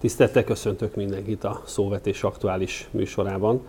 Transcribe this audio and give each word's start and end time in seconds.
Tisztelettel 0.00 0.44
köszöntök 0.44 0.94
mindenkit 0.94 1.44
a 1.44 1.62
Szóvetés 1.66 2.22
aktuális 2.22 2.88
műsorában. 2.90 3.66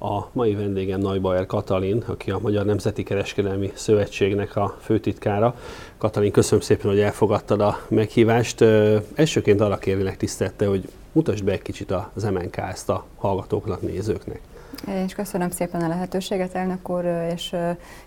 A 0.00 0.20
mai 0.32 0.54
vendégem 0.54 1.00
Nagybajer 1.00 1.46
Katalin, 1.46 2.04
aki 2.06 2.30
a 2.30 2.38
Magyar 2.38 2.64
Nemzeti 2.64 3.02
Kereskedelmi 3.02 3.72
Szövetségnek 3.74 4.56
a 4.56 4.76
főtitkára. 4.80 5.54
Katalin, 5.98 6.32
köszönöm 6.32 6.60
szépen, 6.60 6.90
hogy 6.90 7.00
elfogadtad 7.00 7.60
a 7.60 7.78
meghívást. 7.88 8.60
Elsőként 9.14 9.60
arra 9.60 9.76
kérlek 9.76 10.16
tisztette, 10.16 10.66
hogy 10.66 10.88
mutasd 11.12 11.44
be 11.44 11.52
egy 11.52 11.62
kicsit 11.62 11.94
az 12.14 12.22
MNK 12.22 12.56
ezt 12.56 12.88
a 12.88 13.04
hallgatóknak, 13.16 13.82
nézőknek. 13.82 14.40
Én 14.84 15.04
is 15.04 15.14
köszönöm 15.14 15.50
szépen 15.50 15.82
a 15.82 15.88
lehetőséget, 15.88 16.54
elnök 16.54 16.88
úr, 16.88 17.04
és 17.34 17.56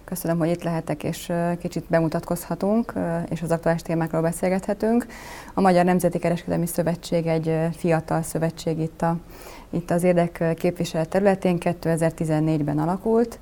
köszönöm, 0.03 0.37
hogy 0.37 0.49
itt 0.49 0.63
lehetek, 0.63 1.03
és 1.03 1.31
kicsit 1.59 1.83
bemutatkozhatunk, 1.87 2.93
és 3.29 3.41
az 3.41 3.51
aktuális 3.51 3.81
témákról 3.81 4.21
beszélgethetünk. 4.21 5.05
A 5.53 5.61
Magyar 5.61 5.85
Nemzeti 5.85 6.19
Kereskedelmi 6.19 6.65
Szövetség 6.65 7.25
egy 7.25 7.57
fiatal 7.77 8.21
szövetség 8.21 8.79
itt, 8.79 9.01
a, 9.01 9.17
itt 9.69 9.91
az 9.91 10.03
érdekképviselet 10.03 11.09
területén 11.09 11.57
2014-ben 11.59 12.79
alakult. 12.79 13.39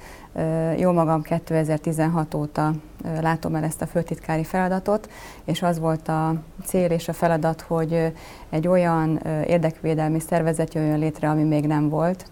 Jó 0.77 0.91
magam 0.91 1.21
2016 1.21 2.33
óta 2.33 2.73
látom 3.21 3.55
el 3.55 3.63
ezt 3.63 3.81
a 3.81 3.87
főtitkári 3.87 4.43
feladatot, 4.43 5.09
és 5.45 5.61
az 5.61 5.79
volt 5.79 6.07
a 6.07 6.33
cél 6.65 6.91
és 6.91 7.07
a 7.07 7.13
feladat, 7.13 7.61
hogy 7.61 8.13
egy 8.49 8.67
olyan 8.67 9.17
érdekvédelmi 9.47 10.19
szervezet 10.19 10.73
jöjjön 10.73 10.99
létre, 10.99 11.29
ami 11.29 11.43
még 11.43 11.67
nem 11.67 11.89
volt, 11.89 12.25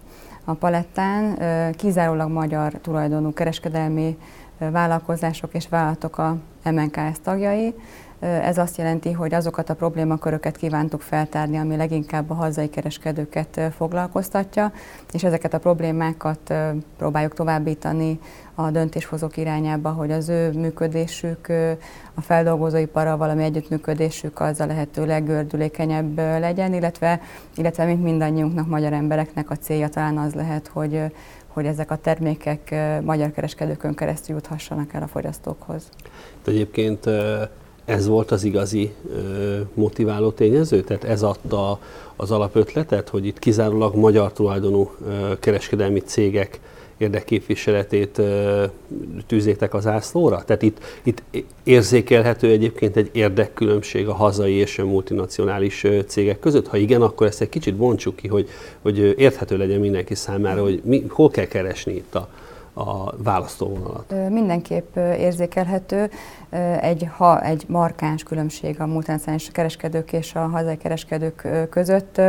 a 0.46 0.54
palettán. 0.54 1.38
Kizárólag 1.72 2.30
magyar 2.30 2.72
tulajdonú 2.72 3.32
kereskedelmi 3.32 4.18
vállalkozások 4.58 5.54
és 5.54 5.68
vállalatok 5.68 6.18
a 6.18 6.36
MNKS 6.64 7.18
tagjai. 7.22 7.74
Ez 8.20 8.58
azt 8.58 8.76
jelenti, 8.76 9.12
hogy 9.12 9.34
azokat 9.34 9.70
a 9.70 9.74
problémaköröket 9.74 10.56
kívántuk 10.56 11.00
feltárni, 11.00 11.56
ami 11.56 11.76
leginkább 11.76 12.30
a 12.30 12.34
hazai 12.34 12.68
kereskedőket 12.68 13.60
foglalkoztatja, 13.76 14.72
és 15.12 15.24
ezeket 15.24 15.54
a 15.54 15.58
problémákat 15.58 16.54
próbáljuk 16.96 17.34
továbbítani 17.34 18.18
a 18.54 18.70
döntéshozók 18.70 19.36
irányába, 19.36 19.90
hogy 19.90 20.10
az 20.10 20.28
ő 20.28 20.52
működésük, 20.52 21.48
a 22.14 22.20
feldolgozóipara 22.20 23.16
valami 23.16 23.44
együttműködésük 23.44 24.40
az 24.40 24.60
a 24.60 24.66
lehető 24.66 25.06
leggördülékenyebb 25.06 26.16
legyen, 26.16 26.74
illetve, 26.74 27.20
illetve 27.56 27.84
mint 27.84 28.02
mindannyiunknak, 28.02 28.66
magyar 28.66 28.92
embereknek 28.92 29.50
a 29.50 29.56
célja 29.56 29.88
talán 29.88 30.18
az 30.18 30.34
lehet, 30.34 30.66
hogy, 30.66 31.00
hogy 31.46 31.66
ezek 31.66 31.90
a 31.90 31.96
termékek 31.96 32.74
magyar 33.02 33.30
kereskedőkön 33.30 33.94
keresztül 33.94 34.34
juthassanak 34.34 34.92
el 34.92 35.02
a 35.02 35.06
fogyasztókhoz. 35.06 35.88
De 36.44 36.50
egyébként 36.50 37.08
ez 37.86 38.06
volt 38.06 38.30
az 38.30 38.44
igazi 38.44 38.92
motiváló 39.74 40.30
tényező? 40.30 40.80
Tehát 40.80 41.04
ez 41.04 41.22
adta 41.22 41.78
az 42.16 42.30
alapötletet, 42.30 43.08
hogy 43.08 43.26
itt 43.26 43.38
kizárólag 43.38 43.94
magyar 43.94 44.32
tulajdonú 44.32 44.90
kereskedelmi 45.40 46.00
cégek 46.00 46.60
érdekképviseletét 46.96 48.22
tűzétek 49.26 49.74
az 49.74 49.86
ászlóra? 49.86 50.44
Tehát 50.44 50.62
itt, 50.62 50.78
itt 51.02 51.22
érzékelhető 51.62 52.50
egyébként 52.50 52.96
egy 52.96 53.10
érdekkülönbség 53.12 54.08
a 54.08 54.14
hazai 54.14 54.54
és 54.54 54.78
a 54.78 54.84
multinacionális 54.84 55.86
cégek 56.06 56.38
között? 56.38 56.68
Ha 56.68 56.76
igen, 56.76 57.02
akkor 57.02 57.26
ezt 57.26 57.40
egy 57.40 57.48
kicsit 57.48 57.74
bontsuk 57.74 58.16
ki, 58.16 58.28
hogy, 58.28 58.48
hogy 58.82 59.14
érthető 59.18 59.56
legyen 59.56 59.80
mindenki 59.80 60.14
számára, 60.14 60.62
hogy 60.62 60.80
mi, 60.84 61.04
hol 61.08 61.30
kell 61.30 61.46
keresni 61.46 61.94
itt 61.94 62.14
a, 62.14 62.28
a 62.80 63.14
választóvonalat? 63.16 64.14
Mindenképp 64.30 64.96
érzékelhető 64.96 66.10
egy, 66.80 67.08
ha 67.16 67.40
egy 67.40 67.64
markáns 67.68 68.22
különbség 68.22 68.80
a 68.80 68.86
multinacionális 68.86 69.50
kereskedők 69.52 70.12
és 70.12 70.34
a 70.34 70.46
hazai 70.46 70.76
kereskedők 70.76 71.48
között. 71.70 72.20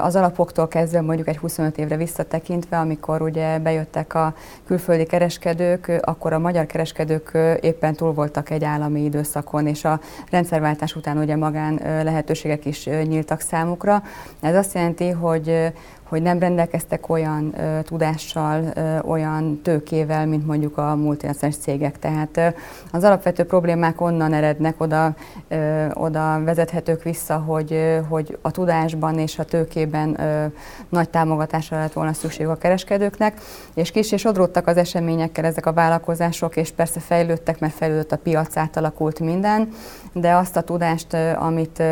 Az 0.00 0.16
alapoktól 0.16 0.68
kezdve 0.68 1.00
mondjuk 1.00 1.28
egy 1.28 1.38
25 1.38 1.78
évre 1.78 1.96
visszatekintve, 1.96 2.78
amikor 2.78 3.22
ugye 3.22 3.58
bejöttek 3.58 4.14
a 4.14 4.34
külföldi 4.66 5.04
kereskedők, 5.04 6.00
akkor 6.00 6.32
a 6.32 6.38
magyar 6.38 6.66
kereskedők 6.66 7.38
éppen 7.60 7.94
túl 7.94 8.12
voltak 8.12 8.50
egy 8.50 8.64
állami 8.64 9.04
időszakon, 9.04 9.66
és 9.66 9.84
a 9.84 10.00
rendszerváltás 10.30 10.96
után 10.96 11.18
ugye 11.18 11.36
magán 11.36 11.80
lehetőségek 11.82 12.64
is 12.64 12.84
nyíltak 12.84 13.40
számukra. 13.40 14.02
Ez 14.40 14.54
azt 14.54 14.74
jelenti, 14.74 15.10
hogy 15.10 15.72
hogy 16.08 16.22
nem 16.22 16.38
rendelkeztek 16.38 17.08
olyan 17.08 17.54
ö, 17.58 17.82
tudással, 17.82 18.64
ö, 18.74 18.98
olyan 18.98 19.60
tőkével, 19.62 20.26
mint 20.26 20.46
mondjuk 20.46 20.78
a 20.78 20.94
multinacionális 20.94 21.56
cégek. 21.56 21.98
Tehát 21.98 22.36
ö, 22.36 22.48
az 22.92 23.04
alapvető 23.04 23.35
problémák 23.44 24.00
onnan 24.00 24.32
erednek, 24.32 24.80
oda, 24.80 25.14
ö, 25.48 25.86
oda 25.92 26.40
vezethetők 26.44 27.02
vissza, 27.02 27.36
hogy, 27.36 28.00
hogy 28.08 28.38
a 28.42 28.50
tudásban 28.50 29.18
és 29.18 29.38
a 29.38 29.44
tőkében 29.44 30.20
ö, 30.20 30.46
nagy 30.88 31.08
támogatásra 31.08 31.78
lett 31.78 31.92
volna 31.92 32.12
szükség 32.12 32.46
a 32.46 32.56
kereskedőknek, 32.56 33.40
és 33.74 33.90
kis 33.90 34.12
és 34.12 34.24
odródtak 34.24 34.66
az 34.66 34.76
eseményekkel 34.76 35.44
ezek 35.44 35.66
a 35.66 35.72
vállalkozások, 35.72 36.56
és 36.56 36.70
persze 36.70 37.00
fejlődtek, 37.00 37.58
mert 37.58 37.74
fejlődött 37.74 38.12
a 38.12 38.16
piac, 38.16 38.56
átalakult 38.56 39.20
minden, 39.20 39.68
de 40.12 40.32
azt 40.32 40.56
a 40.56 40.60
tudást, 40.60 41.16
amit 41.38 41.82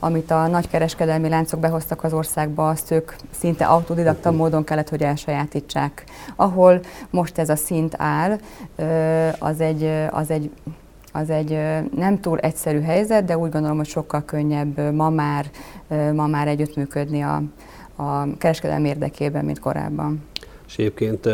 amit 0.00 0.30
a 0.30 0.46
nagykereskedelmi 0.46 1.28
láncok 1.28 1.60
behoztak 1.60 2.04
az 2.04 2.12
országba, 2.12 2.68
azt 2.68 2.90
ők 2.90 3.12
szinte 3.30 3.64
autodidakta 3.64 4.30
módon 4.30 4.64
kellett, 4.64 4.88
hogy 4.88 5.02
elsajátítsák. 5.02 6.04
Ahol 6.36 6.80
most 7.10 7.38
ez 7.38 7.48
a 7.48 7.56
szint 7.56 7.94
áll, 7.98 8.38
az 9.38 9.60
egy, 9.60 9.92
az 10.10 10.30
egy 10.30 10.50
az 11.12 11.30
egy 11.30 11.50
nem 11.96 12.20
túl 12.20 12.38
egyszerű 12.38 12.80
helyzet, 12.80 13.24
de 13.24 13.38
úgy 13.38 13.50
gondolom, 13.50 13.76
hogy 13.76 13.86
sokkal 13.86 14.24
könnyebb 14.24 14.94
ma 14.94 15.10
már, 15.10 15.50
ma 16.14 16.26
már 16.26 16.48
együttműködni 16.48 17.22
a, 17.22 17.42
a 17.96 18.36
kereskedelmi 18.38 18.88
érdekében, 18.88 19.44
mint 19.44 19.58
korábban. 19.58 20.22
És 20.66 20.78
egyébként 20.78 21.26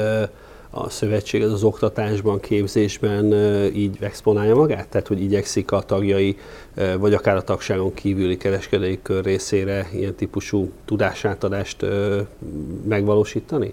a 0.71 0.89
szövetség 0.89 1.43
az, 1.43 1.53
az 1.53 1.63
oktatásban, 1.63 2.41
képzésben 2.41 3.33
így 3.75 3.97
exponálja 4.01 4.55
magát? 4.55 4.89
Tehát, 4.89 5.07
hogy 5.07 5.23
igyekszik 5.23 5.73
a 5.73 5.81
tagjai, 5.81 6.37
vagy 6.99 7.15
akár 7.15 7.37
a 7.37 7.43
tagságon 7.43 7.95
kívüli 7.95 8.37
kereskedői 8.37 8.99
kör 9.03 9.25
részére 9.25 9.89
ilyen 9.93 10.15
típusú 10.15 10.71
tudásátadást 10.85 11.87
megvalósítani? 12.89 13.73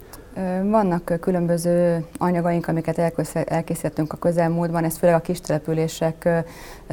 Vannak 0.64 1.18
különböző 1.20 2.06
anyagaink, 2.18 2.68
amiket 2.68 2.98
elkészítettünk 3.34 4.14
a 4.14 4.18
közelmúltban, 4.18 4.84
ez 4.84 4.98
főleg 4.98 5.16
a 5.16 5.22
kistelepülések 5.22 6.30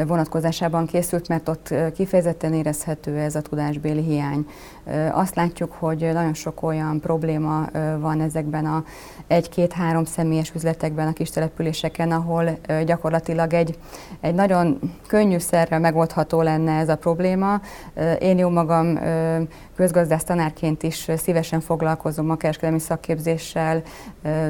vonatkozásában 0.06 0.86
készült, 0.86 1.28
mert 1.28 1.48
ott 1.48 1.74
kifejezetten 1.94 2.54
érezhető 2.54 3.16
ez 3.16 3.34
a 3.34 3.40
tudásbéli 3.40 4.02
hiány. 4.02 4.46
Azt 5.12 5.34
látjuk, 5.34 5.72
hogy 5.72 6.10
nagyon 6.12 6.34
sok 6.34 6.62
olyan 6.62 7.00
probléma 7.00 7.66
van 7.98 8.20
ezekben 8.20 8.66
a 8.66 8.84
egy-két-három 9.26 10.04
személyes 10.04 10.52
üzletekben, 10.54 11.06
a 11.06 11.12
kistelepüléseken, 11.12 12.10
ahol 12.10 12.58
gyakorlatilag 12.84 13.52
egy, 13.52 13.78
egy 14.20 14.34
nagyon 14.34 14.78
könnyűszerrel 15.06 15.80
megoldható 15.80 16.42
lenne 16.42 16.72
ez 16.72 16.88
a 16.88 16.96
probléma. 16.96 17.60
Én 18.18 18.38
jó 18.38 18.48
magam 18.48 18.98
közgazdász 19.76 20.24
tanárként 20.24 20.82
is 20.82 21.08
szívesen 21.16 21.60
foglalkozom 21.60 22.30
a 22.30 22.36
kereskedelmi 22.36 22.78
szakképzéssel. 22.78 23.82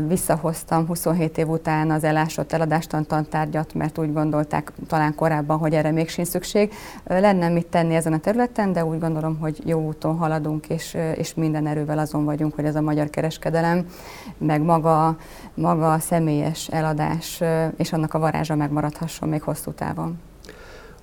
Visszahoztam 0.07 0.87
27 0.87 1.39
év 1.39 1.49
után 1.49 1.91
az 1.91 2.05
elásott 2.05 2.53
eladástalan 2.53 3.07
tantárgyat, 3.07 3.75
mert 3.75 3.99
úgy 3.99 4.13
gondolták 4.13 4.73
talán 4.87 5.15
korábban, 5.15 5.40
hogy 5.47 5.75
erre 5.75 5.91
még 5.91 6.09
sincs 6.09 6.29
szükség. 6.29 6.73
Lenne 7.05 7.49
mit 7.49 7.67
tenni 7.67 7.95
ezen 7.95 8.13
a 8.13 8.19
területen, 8.19 8.73
de 8.73 8.85
úgy 8.85 8.99
gondolom, 8.99 9.39
hogy 9.39 9.59
jó 9.65 9.87
úton 9.87 10.17
haladunk, 10.17 10.69
és, 10.69 10.97
és 11.17 11.35
minden 11.35 11.67
erővel 11.67 11.99
azon 11.99 12.25
vagyunk, 12.25 12.55
hogy 12.55 12.65
ez 12.65 12.77
a 12.77 12.81
magyar 12.81 13.11
kereskedelem, 13.11 13.87
meg 14.39 14.63
maga, 14.63 15.17
maga 15.55 15.93
a 15.93 15.99
személyes 15.99 16.69
eladás 16.69 17.43
és 17.77 17.93
annak 17.93 18.15
a 18.15 18.19
varázsa 18.19 18.55
megmaradhasson 18.55 19.29
még 19.29 19.43
hosszú 19.43 19.71
távon. 19.71 20.19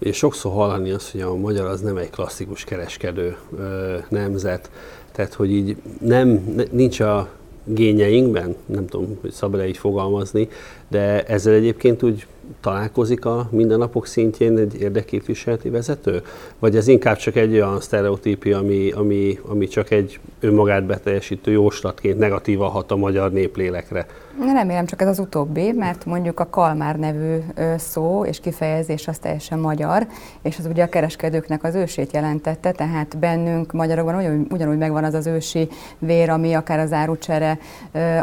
Ugye 0.02 0.12
sokszor 0.12 0.52
hallani 0.52 0.92
azt, 0.92 1.12
hogy 1.12 1.22
a 1.22 1.36
magyar 1.36 1.66
az 1.66 1.82
nem 1.82 1.98
egy 1.98 2.10
klasszikus 2.10 2.64
kereskedő 2.64 3.38
ö, 3.58 3.98
nemzet, 4.10 4.70
tehát 5.12 5.34
hogy 5.34 5.52
így 5.52 5.78
nem, 6.00 6.56
nincs 6.72 7.00
a 7.00 7.30
gényeinkben, 7.64 8.56
nem 8.66 8.88
tudom, 8.88 9.18
hogy 9.22 9.32
szabad-e 9.32 9.68
így 9.68 9.78
fogalmazni, 9.78 10.50
de 10.88 11.24
ezzel 11.24 11.54
egyébként 11.54 12.04
úgy 12.04 12.28
találkozik 12.62 13.26
a 13.26 13.48
mindennapok 13.52 14.06
szintjén 14.06 14.58
egy 14.58 14.82
érdekképviseleti 14.82 15.70
vezető? 15.70 16.22
Vagy 16.60 16.76
ez 16.76 16.88
inkább 16.88 17.18
csak 17.18 17.36
egy 17.36 17.54
olyan 17.54 17.82
sztereotípia, 17.82 18.58
ami, 18.58 18.92
ami, 18.92 19.40
ami 19.48 19.68
csak 19.68 19.92
egy 19.92 20.20
önmagát 20.40 20.86
beteljesítő 20.86 21.52
jóslatként 21.52 22.18
negatíva 22.18 22.68
hat 22.68 22.92
a 22.92 22.96
magyar 22.96 23.32
néplélekre? 23.32 24.06
Remélem 24.40 24.86
csak 24.86 25.02
ez 25.02 25.08
az 25.08 25.20
utóbbi, 25.20 25.72
mert 25.72 26.06
mondjuk 26.06 26.40
a 26.40 26.50
Kalmár 26.50 26.96
nevű 26.96 27.38
szó 27.78 28.26
és 28.26 28.40
kifejezés 28.40 29.08
az 29.08 29.18
teljesen 29.18 29.60
magyar, 29.60 30.08
és 30.42 30.58
az 30.58 30.66
ugye 30.66 30.84
a 30.84 30.90
kereskedőknek 30.90 31.64
az 31.64 31.76
ősét 31.76 32.14
jelentette, 32.14 32.72
tehát 32.72 33.18
bennünk 33.18 33.72
magyarokban 33.72 34.48
ugyanúgy, 34.50 34.78
megvan 34.78 35.04
az 35.04 35.14
az 35.14 35.28
ősi 35.28 35.70
vér, 36.00 36.30
ami 36.30 36.54
akár 36.54 36.80
az 36.80 36.94
árucsere 36.94 37.58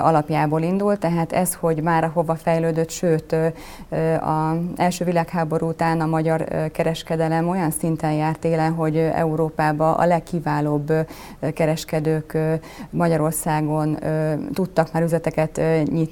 alapjából 0.03 0.63
indul, 0.63 0.99
tehát 0.99 1.33
ez, 1.33 1.55
hogy 1.55 1.83
már 1.83 2.11
hova 2.13 2.35
fejlődött, 2.35 2.91
sőt, 2.91 3.37
az 4.21 4.57
első 4.77 5.05
világháború 5.05 5.69
után 5.69 6.01
a 6.01 6.07
magyar 6.07 6.71
kereskedelem 6.73 7.49
olyan 7.49 7.71
szinten 7.71 8.13
járt 8.13 8.45
élen, 8.45 8.73
hogy 8.73 8.97
Európába 8.97 9.95
a 9.95 10.07
legkiválóbb 10.07 10.93
kereskedők 11.55 12.39
Magyarországon 12.91 13.99
tudtak 14.53 14.93
már 14.93 15.03
üzleteket 15.03 15.61
nyitni. 15.85 16.03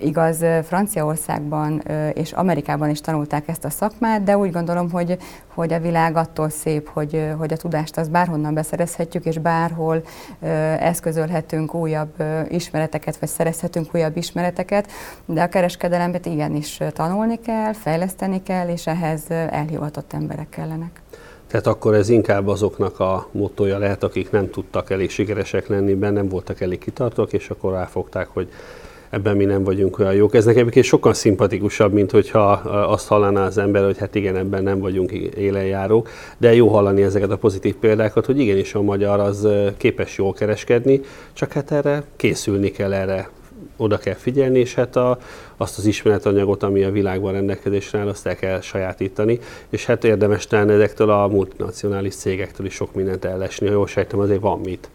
Igaz, 0.00 0.44
Franciaországban 0.62 1.82
és 2.14 2.32
Amerikában 2.32 2.90
is 2.90 3.00
tanulták 3.00 3.48
ezt 3.48 3.64
a 3.64 3.70
szakmát, 3.70 4.22
de 4.22 4.36
úgy 4.36 4.52
gondolom, 4.52 4.90
hogy, 4.90 5.16
hogy 5.54 5.72
a 5.72 5.80
világ 5.80 6.16
attól 6.16 6.48
szép, 6.48 6.88
hogy, 6.88 7.28
hogy 7.38 7.52
a 7.52 7.56
tudást 7.56 7.96
az 7.96 8.08
bárhonnan 8.08 8.54
beszerezhetjük, 8.54 9.24
és 9.24 9.38
bárhol 9.38 10.02
eszközölhetünk 10.78 11.74
újabb 11.74 12.22
ismereteket, 12.48 13.16
vagy 13.16 13.28
szerezhetünk 13.28 13.94
újabb 13.94 14.16
ismereteket, 14.16 14.90
de 15.26 15.42
a 15.42 15.48
kereskedelembet 15.48 16.26
igenis 16.26 16.80
tanulni 16.92 17.40
kell, 17.40 17.72
fejleszteni 17.72 18.42
kell, 18.42 18.68
és 18.68 18.86
ehhez 18.86 19.22
elhivatott 19.30 20.12
emberek 20.12 20.48
kellenek. 20.48 21.02
Tehát 21.46 21.66
akkor 21.66 21.94
ez 21.94 22.08
inkább 22.08 22.48
azoknak 22.48 23.00
a 23.00 23.28
motója 23.30 23.78
lehet, 23.78 24.02
akik 24.02 24.30
nem 24.30 24.50
tudtak 24.50 24.90
elég 24.90 25.10
sikeresek 25.10 25.66
lenni, 25.68 25.92
nem 25.92 26.28
voltak 26.28 26.60
elég 26.60 26.78
kitartók, 26.78 27.32
és 27.32 27.50
akkor 27.50 27.72
ráfogták, 27.72 28.28
hogy 28.28 28.48
ebben 29.10 29.36
mi 29.36 29.44
nem 29.44 29.64
vagyunk 29.64 29.98
olyan 29.98 30.14
jók. 30.14 30.34
Ez 30.34 30.44
nekem 30.44 30.68
egy 30.70 30.84
sokkal 30.84 31.14
szimpatikusabb, 31.14 31.92
mint 31.92 32.10
hogyha 32.10 32.50
azt 32.52 33.08
hallaná 33.08 33.46
az 33.46 33.58
ember, 33.58 33.84
hogy 33.84 33.98
hát 33.98 34.14
igen, 34.14 34.36
ebben 34.36 34.62
nem 34.62 34.78
vagyunk 34.78 35.12
élenjárók, 35.12 36.08
de 36.38 36.54
jó 36.54 36.68
hallani 36.68 37.02
ezeket 37.02 37.30
a 37.30 37.36
pozitív 37.36 37.74
példákat, 37.74 38.26
hogy 38.26 38.38
igenis 38.38 38.74
a 38.74 38.82
magyar 38.82 39.20
az 39.20 39.48
képes 39.76 40.18
jól 40.18 40.32
kereskedni, 40.32 41.00
csak 41.32 41.52
hát 41.52 41.72
erre 41.72 42.02
készülni 42.16 42.70
kell 42.70 42.92
erre 42.92 43.30
oda 43.76 43.98
kell 43.98 44.14
figyelni, 44.14 44.58
és 44.58 44.74
hát 44.74 44.96
a, 44.96 45.18
azt 45.56 45.78
az 45.78 45.86
ismeretanyagot, 45.86 46.62
ami 46.62 46.82
a 46.82 46.90
világban 46.90 47.32
rendelkezésre 47.32 47.98
áll, 47.98 48.08
azt 48.08 48.26
el 48.26 48.36
kell 48.36 48.60
sajátítani, 48.60 49.38
és 49.68 49.86
hát 49.86 50.04
érdemes 50.04 50.46
talán 50.46 50.70
ezektől 50.70 51.10
a 51.10 51.28
multinacionális 51.28 52.14
cégektől 52.14 52.66
is 52.66 52.74
sok 52.74 52.94
mindent 52.94 53.24
ellesni, 53.24 53.66
ha 53.66 53.72
jól 53.72 53.86
sejtem, 53.86 54.18
azért 54.18 54.40
van 54.40 54.60
mit. 54.60 54.88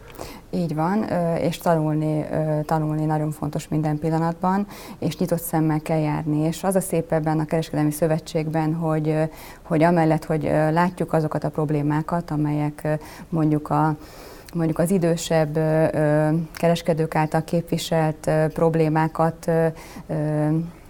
Így 0.52 0.76
van, 0.76 1.04
és 1.38 1.58
tanulni, 1.58 2.26
tanulni 2.66 3.06
nagyon 3.06 3.32
fontos 3.32 3.68
minden 3.68 4.00
pillanatban, 4.00 4.68
és 5.00 5.18
nyitott 5.18 5.42
szemmel 5.42 5.80
kell 5.80 6.00
járni. 6.00 6.40
És 6.40 6.64
az 6.64 6.76
a 6.76 6.82
szép 6.82 7.12
ebben 7.12 7.40
a 7.40 7.46
Kereskedelmi 7.46 7.92
Szövetségben, 7.92 8.74
hogy, 8.74 9.16
hogy 9.62 9.84
amellett, 9.84 10.26
hogy 10.26 10.44
látjuk 10.72 11.14
azokat 11.14 11.44
a 11.44 11.50
problémákat, 11.50 12.32
amelyek 12.32 12.88
mondjuk 13.30 13.70
a 13.70 13.96
mondjuk 14.54 14.80
az 14.80 14.92
idősebb 14.92 15.54
kereskedők 16.54 17.16
által 17.16 17.44
képviselt 17.44 18.32
problémákat 18.54 19.52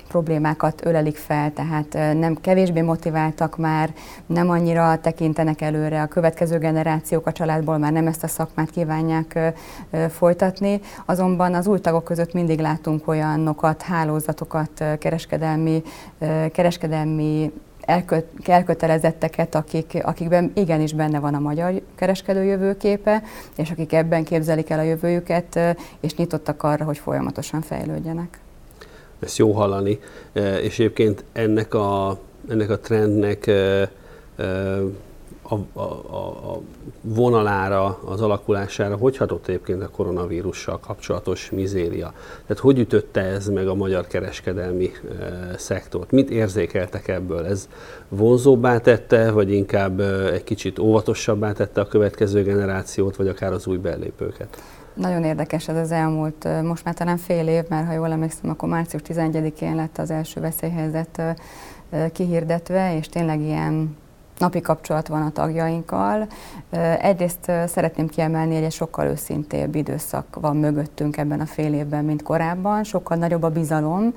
problémákat 0.10 0.86
ölelik 0.86 1.18
fel, 1.18 1.54
tehát 1.54 2.18
nem 2.20 2.36
kevésbé 2.42 2.82
motiváltak 2.82 3.58
már, 3.58 3.94
nem 4.26 4.50
annyira 4.50 5.00
tekintenek 5.02 5.62
előre, 5.62 6.02
a 6.02 6.08
következő 6.08 6.58
generációk 6.58 7.28
a 7.28 7.32
családból 7.32 7.78
már 7.78 7.92
nem 7.92 8.08
ezt 8.08 8.24
a 8.24 8.28
szakmát 8.28 8.70
kívánják 8.70 9.54
folytatni, 10.10 10.80
azonban 11.06 11.54
az 11.54 11.68
új 11.68 11.80
tagok 11.80 12.04
között 12.04 12.34
mindig 12.34 12.60
látunk 12.60 13.08
olyanokat, 13.08 13.82
hálózatokat, 13.82 14.84
kereskedelmi, 15.00 15.84
kereskedelmi 16.52 17.52
elkötelezetteket, 18.46 19.56
akik, 19.56 19.98
akikben 20.02 20.52
igenis 20.56 20.94
benne 20.94 21.20
van 21.20 21.34
a 21.34 21.40
magyar 21.40 21.82
kereskedő 21.96 22.44
jövőképe, 22.44 23.24
és 23.56 23.72
akik 23.72 23.94
ebben 23.94 24.24
képzelik 24.24 24.70
el 24.70 24.80
a 24.80 24.84
jövőjüket, 24.84 25.78
és 26.00 26.16
nyitottak 26.16 26.64
arra, 26.64 26.86
hogy 26.86 26.98
folyamatosan 26.98 27.62
fejlődjenek. 27.62 28.40
Ezt 29.20 29.38
jó 29.38 29.52
hallani, 29.52 30.00
és 30.62 30.80
egyébként 30.80 31.24
ennek 31.32 31.74
a, 31.74 32.18
ennek 32.48 32.70
a 32.70 32.80
trendnek 32.80 33.52
a, 35.42 35.80
a, 35.80 35.84
a, 35.84 36.62
vonalára, 37.02 38.00
az 38.06 38.22
alakulására 38.22 38.96
hogy 38.96 39.18
hatott 39.18 39.48
egyébként 39.48 39.84
a 39.84 39.90
koronavírussal 39.90 40.80
kapcsolatos 40.80 41.50
mizéria? 41.52 42.14
Tehát 42.42 42.62
hogy 42.62 42.80
ütötte 42.80 43.22
ez 43.22 43.48
meg 43.48 43.68
a 43.68 43.74
magyar 43.74 44.08
kereskedelmi 44.08 44.92
szektort? 45.58 46.12
Mit 46.12 46.30
érzékeltek 46.30 47.08
ebből? 47.08 47.46
Ez 47.46 47.70
vonzóbbá 48.10 48.78
tette, 48.78 49.32
vagy 49.32 49.52
inkább 49.52 50.00
egy 50.34 50.44
kicsit 50.44 50.80
óvatosabbá 50.80 51.52
tette 51.52 51.82
a 51.82 51.88
következő 51.88 52.44
generációt, 52.44 53.16
vagy 53.16 53.28
akár 53.28 53.52
az 53.52 53.68
új 53.68 53.78
bellépőket? 53.78 54.58
Nagyon 54.94 55.24
érdekes 55.24 55.68
ez 55.68 55.76
az 55.76 55.92
elmúlt, 55.92 56.48
most 56.64 56.84
már 56.84 56.94
talán 56.94 57.18
fél 57.18 57.48
év, 57.48 57.64
mert 57.70 57.88
ha 57.88 57.94
jól 57.94 58.12
emlékszem, 58.12 58.50
akkor 58.50 58.70
március 58.70 59.02
11-én 59.08 59.76
lett 59.76 59.98
az 59.98 60.12
első 60.12 60.42
veszélyhelyzet 60.42 61.22
kihirdetve, 62.14 62.96
és 62.96 63.08
tényleg 63.08 63.42
ilyen 63.42 63.98
napi 64.38 64.62
kapcsolat 64.62 65.08
van 65.08 65.22
a 65.22 65.32
tagjainkkal. 65.32 66.28
Egyrészt 67.02 67.52
szeretném 67.68 68.08
kiemelni, 68.08 68.54
hogy 68.54 68.64
egy 68.64 68.72
sokkal 68.72 69.06
őszintébb 69.06 69.76
időszak 69.76 70.38
van 70.42 70.58
mögöttünk 70.58 71.18
ebben 71.18 71.40
a 71.40 71.46
fél 71.46 71.74
évben, 71.74 72.06
mint 72.06 72.24
korábban. 72.24 72.84
Sokkal 72.84 73.18
nagyobb 73.18 73.44
a 73.44 73.50
bizalom, 73.50 74.14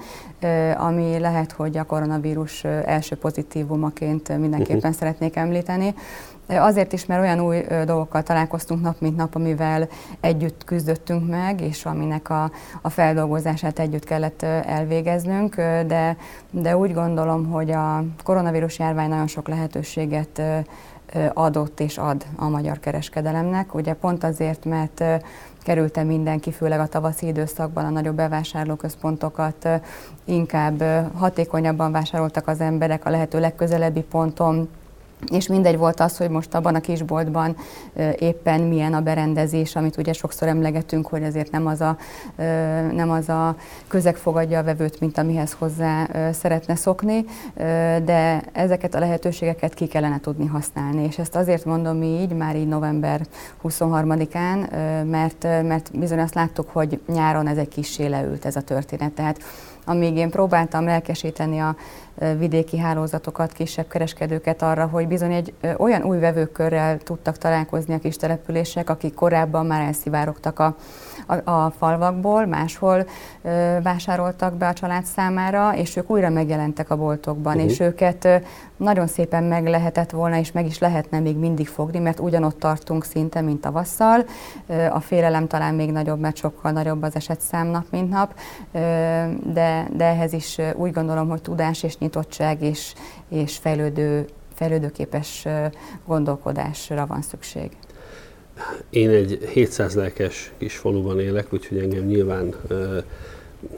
ami 0.77 1.19
lehet, 1.19 1.53
hogy 1.53 1.77
a 1.77 1.85
koronavírus 1.85 2.65
első 2.65 3.17
pozitívumaként 3.17 4.39
mindenképpen 4.39 4.77
uh-huh. 4.77 4.95
szeretnék 4.95 5.37
említeni. 5.37 5.95
Azért 6.47 6.93
is, 6.93 7.07
mert 7.07 7.21
olyan 7.21 7.41
új 7.41 7.65
dolgokkal 7.85 8.23
találkoztunk 8.23 8.83
nap, 8.83 9.01
mint 9.01 9.17
nap, 9.17 9.35
amivel 9.35 9.89
együtt 10.21 10.65
küzdöttünk 10.65 11.29
meg, 11.29 11.61
és 11.61 11.85
aminek 11.85 12.31
a, 12.31 12.51
a 12.83 12.89
feldolgozását 12.89 13.79
együtt 13.79 14.05
kellett 14.05 14.43
elvégeznünk, 14.43 15.57
de, 15.87 16.17
de 16.51 16.77
úgy 16.77 16.95
gondolom, 16.95 17.51
hogy 17.51 17.71
a 17.71 18.05
koronavírus 18.25 18.79
járvány 18.79 19.09
nagyon 19.09 19.27
sok 19.27 19.49
lehetőséget 19.49 20.43
adott 21.33 21.81
és 21.81 21.99
ad 21.99 22.25
a 22.37 22.49
magyar 22.49 22.81
kereskedelemnek. 22.81 23.75
Ugye 23.75 23.95
pont 23.95 24.25
azért, 24.25 24.65
mert 24.65 25.05
kerültem 25.63 26.07
mindenki, 26.07 26.53
főleg 26.53 26.81
a 26.81 26.87
tavaszi 26.87 27.27
időszakban 27.27 27.85
a 27.85 27.91
nagyobb 27.91 28.15
bevásárlóközpontokat, 28.15 29.69
inkább 30.25 30.83
hatékonyabban 31.15 31.93
vásároltak 31.93 32.49
az 32.49 32.61
emberek 32.61 33.05
a 33.07 33.11
lehető 33.11 33.41
legközelebbi 33.41 34.03
ponton, 34.03 34.69
és 35.31 35.47
mindegy 35.47 35.77
volt 35.77 36.01
az, 36.01 36.17
hogy 36.17 36.31
most 36.31 36.55
abban 36.55 36.75
a 36.75 36.81
kisboltban 36.81 37.57
éppen 38.19 38.61
milyen 38.61 38.95
a 38.95 39.01
berendezés, 39.01 39.77
amit 39.77 39.97
ugye 39.97 40.13
sokszor 40.13 40.49
emlegetünk, 40.49 41.07
hogy 41.07 41.25
azért 41.25 41.51
nem 41.51 41.67
az 41.67 41.81
a, 41.81 41.97
nem 42.93 43.11
az 43.11 43.29
a 43.29 43.57
közeg 43.89 44.17
fogadja 44.17 44.59
a 44.59 44.63
vevőt, 44.63 45.01
mint 45.01 45.19
amihez 45.19 45.53
hozzá 45.59 46.09
szeretne 46.33 46.75
szokni, 46.75 47.25
de 48.05 48.43
ezeket 48.53 48.95
a 48.95 48.99
lehetőségeket 48.99 49.75
ki 49.75 49.87
kellene 49.87 50.21
tudni 50.21 50.47
használni. 50.47 51.05
És 51.07 51.19
ezt 51.19 51.37
azért 51.37 51.65
mondom 51.65 52.03
így, 52.03 52.33
már 52.33 52.57
így 52.57 52.69
november 52.69 53.21
23-án, 53.65 54.71
mert, 55.11 55.43
mert 55.43 55.99
bizony 55.99 56.19
azt 56.19 56.35
láttuk, 56.35 56.69
hogy 56.69 57.01
nyáron 57.07 57.47
ez 57.47 57.57
egy 57.57 57.69
kissé 57.69 58.07
leült 58.07 58.45
ez 58.45 58.57
a 58.57 58.61
történet. 58.61 59.13
Tehát 59.13 59.39
amíg 59.85 60.17
én 60.17 60.31
próbáltam 60.31 60.85
lelkesíteni 60.85 61.59
a 61.59 61.77
vidéki 62.39 62.79
hálózatokat, 62.79 63.53
kisebb 63.53 63.89
kereskedőket 63.89 64.63
arra, 64.63 64.87
hogy 64.87 65.09
bizony 65.09 65.33
egy 65.33 65.55
olyan 65.77 66.03
új 66.03 66.19
vevőkörrel 66.19 66.99
tudtak 66.99 67.39
találkozni 67.39 67.95
a 67.95 67.99
kis 67.99 68.17
települések, 68.17 68.91
akik 68.91 69.15
korábban 69.15 69.67
már 69.67 69.83
elszivárogtak 69.83 70.59
a, 70.59 70.77
a, 71.27 71.51
a 71.51 71.71
falvakból, 71.79 72.47
máshol 72.47 73.07
ö, 73.43 73.77
vásároltak 73.83 74.55
be 74.55 74.69
a 74.69 74.73
család 74.73 75.05
számára, 75.05 75.77
és 75.77 75.97
ők 75.97 76.11
újra 76.11 76.29
megjelentek 76.29 76.91
a 76.91 76.97
boltokban, 76.97 77.55
uh-huh. 77.55 77.71
és 77.71 77.81
őket 77.81 78.25
ö, 78.25 78.37
nagyon 78.77 79.07
szépen 79.07 79.45
meg 79.45 79.67
lehetett 79.67 80.11
volna, 80.11 80.37
és 80.37 80.53
meg 80.53 80.67
is 80.67 80.79
lehetne 80.79 81.19
még 81.19 81.37
mindig 81.37 81.69
fogni, 81.69 81.99
mert 81.99 82.21
ugyanott 82.21 82.59
tartunk 82.59 83.05
szinte, 83.05 83.41
mint 83.41 83.61
tavasszal. 83.61 84.25
Ö, 84.67 84.85
a 84.85 85.01
félelem 85.01 85.47
talán 85.47 85.75
még 85.75 85.93
nagyobb, 85.93 86.21
mert 86.21 86.37
sokkal 86.37 86.71
nagyobb 86.71 87.03
az 87.03 87.17
esetszám 87.17 87.67
nap, 87.67 87.85
mint 87.91 88.11
nap, 88.11 88.35
ö, 88.73 88.79
de, 89.53 89.87
de 89.93 90.05
ehhez 90.05 90.33
is 90.33 90.59
úgy 90.75 90.93
gondolom, 90.93 91.29
hogy 91.29 91.43
tudás 91.43 91.83
és 91.83 91.99
nyitottság 91.99 92.63
és, 92.63 92.95
és 93.29 93.57
fejlődő, 93.57 94.27
fejlődőképes 94.55 95.47
gondolkodásra 96.07 97.07
van 97.07 97.23
szükség. 97.23 97.71
Én 98.91 99.09
egy 99.09 99.39
700 99.53 99.95
lelkes 99.95 100.53
kis 100.59 100.77
faluban 100.77 101.21
élek, 101.21 101.53
úgyhogy 101.53 101.79
engem 101.79 102.05
nyilván 102.05 102.55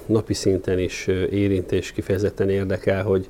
napi 0.07 0.35
szinten 0.35 0.79
is 0.79 1.07
érint 1.31 1.73
és 1.73 1.93
kifejezetten 1.93 2.51
érdekel, 2.51 3.03
hogy 3.03 3.29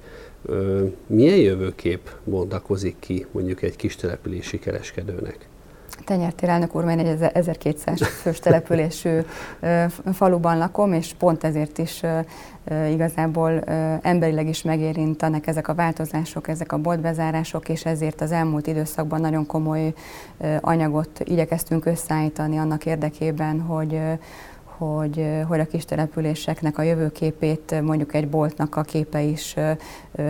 milyen 1.06 1.38
jövőkép 1.38 2.10
bontakozik 2.24 2.96
ki 2.98 3.26
mondjuk 3.30 3.62
egy 3.62 3.76
kis 3.76 3.96
települési 3.96 4.58
kereskedőnek? 4.58 5.48
Tenyertér 6.04 6.48
elnök 6.48 6.74
úr, 6.74 6.88
én 6.88 6.98
egy 6.98 7.22
1200 7.32 8.02
fős 8.02 8.38
településű 8.38 9.18
faluban 10.12 10.58
lakom, 10.58 10.92
és 10.92 11.14
pont 11.18 11.44
ezért 11.44 11.78
is 11.78 12.02
igazából 12.90 13.60
emberileg 14.02 14.48
is 14.48 14.62
megérintenek 14.62 15.46
ezek 15.46 15.68
a 15.68 15.74
változások, 15.74 16.48
ezek 16.48 16.72
a 16.72 16.78
boltbezárások, 16.78 17.68
és 17.68 17.84
ezért 17.84 18.20
az 18.20 18.32
elmúlt 18.32 18.66
időszakban 18.66 19.20
nagyon 19.20 19.46
komoly 19.46 19.94
anyagot 20.60 21.20
igyekeztünk 21.24 21.86
összeállítani 21.86 22.58
annak 22.58 22.86
érdekében, 22.86 23.60
hogy 23.60 24.00
hogy, 24.78 25.26
hogy 25.48 25.60
a 25.60 25.66
kis 25.66 25.84
településeknek 25.84 26.78
a 26.78 26.82
jövőképét 26.82 27.80
mondjuk 27.82 28.14
egy 28.14 28.28
boltnak 28.28 28.76
a 28.76 28.82
képe 28.82 29.22
is 29.22 29.56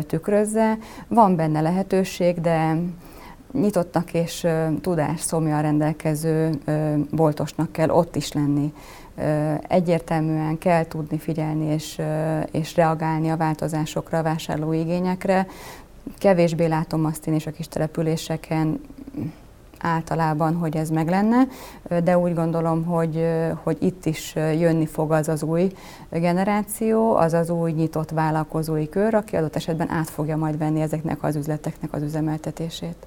tükrözze. 0.06 0.78
Van 1.08 1.36
benne 1.36 1.60
lehetőség, 1.60 2.40
de 2.40 2.76
nyitottnak 3.60 4.14
és 4.14 4.46
tudás 4.80 5.20
szomja 5.20 5.60
rendelkező 5.60 6.50
boltosnak 7.10 7.72
kell 7.72 7.88
ott 7.88 8.16
is 8.16 8.32
lenni. 8.32 8.72
Egyértelműen 9.68 10.58
kell 10.58 10.84
tudni 10.84 11.18
figyelni 11.18 11.64
és, 11.64 12.00
és 12.50 12.76
reagálni 12.76 13.28
a 13.30 13.36
változásokra, 13.36 14.18
a 14.18 14.22
vásárló 14.22 14.72
igényekre. 14.72 15.46
Kevésbé 16.18 16.66
látom 16.66 17.04
azt 17.04 17.26
én 17.26 17.34
is 17.34 17.46
a 17.46 17.50
kis 17.50 17.68
településeken, 17.68 18.80
általában, 19.84 20.54
hogy 20.54 20.76
ez 20.76 20.90
meg 20.90 21.08
lenne, 21.08 21.46
de 22.04 22.18
úgy 22.18 22.34
gondolom, 22.34 22.84
hogy, 22.84 23.26
hogy 23.62 23.76
itt 23.80 24.06
is 24.06 24.34
jönni 24.34 24.86
fog 24.86 25.12
az 25.12 25.28
az 25.28 25.42
új 25.42 25.72
generáció, 26.10 27.16
az 27.16 27.32
az 27.32 27.50
új 27.50 27.72
nyitott 27.72 28.10
vállalkozói 28.10 28.88
kör, 28.88 29.14
aki 29.14 29.36
adott 29.36 29.56
esetben 29.56 29.90
át 29.90 30.10
fogja 30.10 30.36
majd 30.36 30.58
venni 30.58 30.80
ezeknek 30.80 31.22
az 31.22 31.36
üzleteknek 31.36 31.92
az 31.92 32.02
üzemeltetését. 32.02 33.06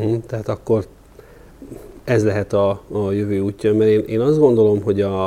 Mm, 0.00 0.14
tehát 0.26 0.48
akkor 0.48 0.86
ez 2.04 2.24
lehet 2.24 2.52
a, 2.52 2.82
a 2.92 3.10
jövő 3.10 3.40
útja, 3.40 3.74
mert 3.74 3.90
én, 3.90 4.04
én 4.06 4.20
azt 4.20 4.38
gondolom, 4.38 4.82
hogy 4.82 5.00
a, 5.00 5.26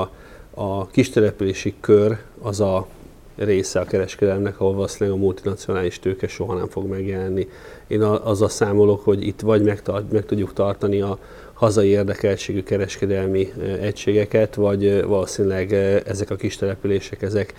a 0.54 0.88
kistelepülési 0.88 1.74
kör 1.80 2.18
az 2.42 2.60
a 2.62 2.88
része 3.36 3.80
a 3.80 3.86
kereskedelmnek, 3.86 4.60
ahol 4.60 4.74
valószínűleg 4.74 5.20
a 5.20 5.22
multinacionális 5.22 6.00
tőke 6.00 6.28
soha 6.28 6.54
nem 6.54 6.68
fog 6.68 6.88
megjelenni. 6.88 7.48
Én 7.88 8.02
azzal 8.02 8.50
számolok, 8.50 9.04
hogy 9.04 9.28
itt 9.28 9.42
vagy 9.42 9.64
megtart, 9.64 10.12
meg 10.12 10.26
tudjuk 10.26 10.54
tartani 10.54 11.02
a 11.02 11.20
hazai 11.54 11.88
érdekeltségű 11.88 12.64
kereskedelmi 12.64 13.52
egységeket, 13.82 14.56
vagy 14.56 15.06
valószínűleg 15.06 15.74
ezek 16.08 16.30
a 16.30 16.36
kis 16.36 16.56
települések, 16.58 17.22
ezek 17.22 17.54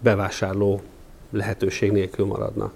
bevásárló 0.00 0.80
lehetőség 1.30 1.92
nélkül 1.92 2.26
maradnak. 2.26 2.72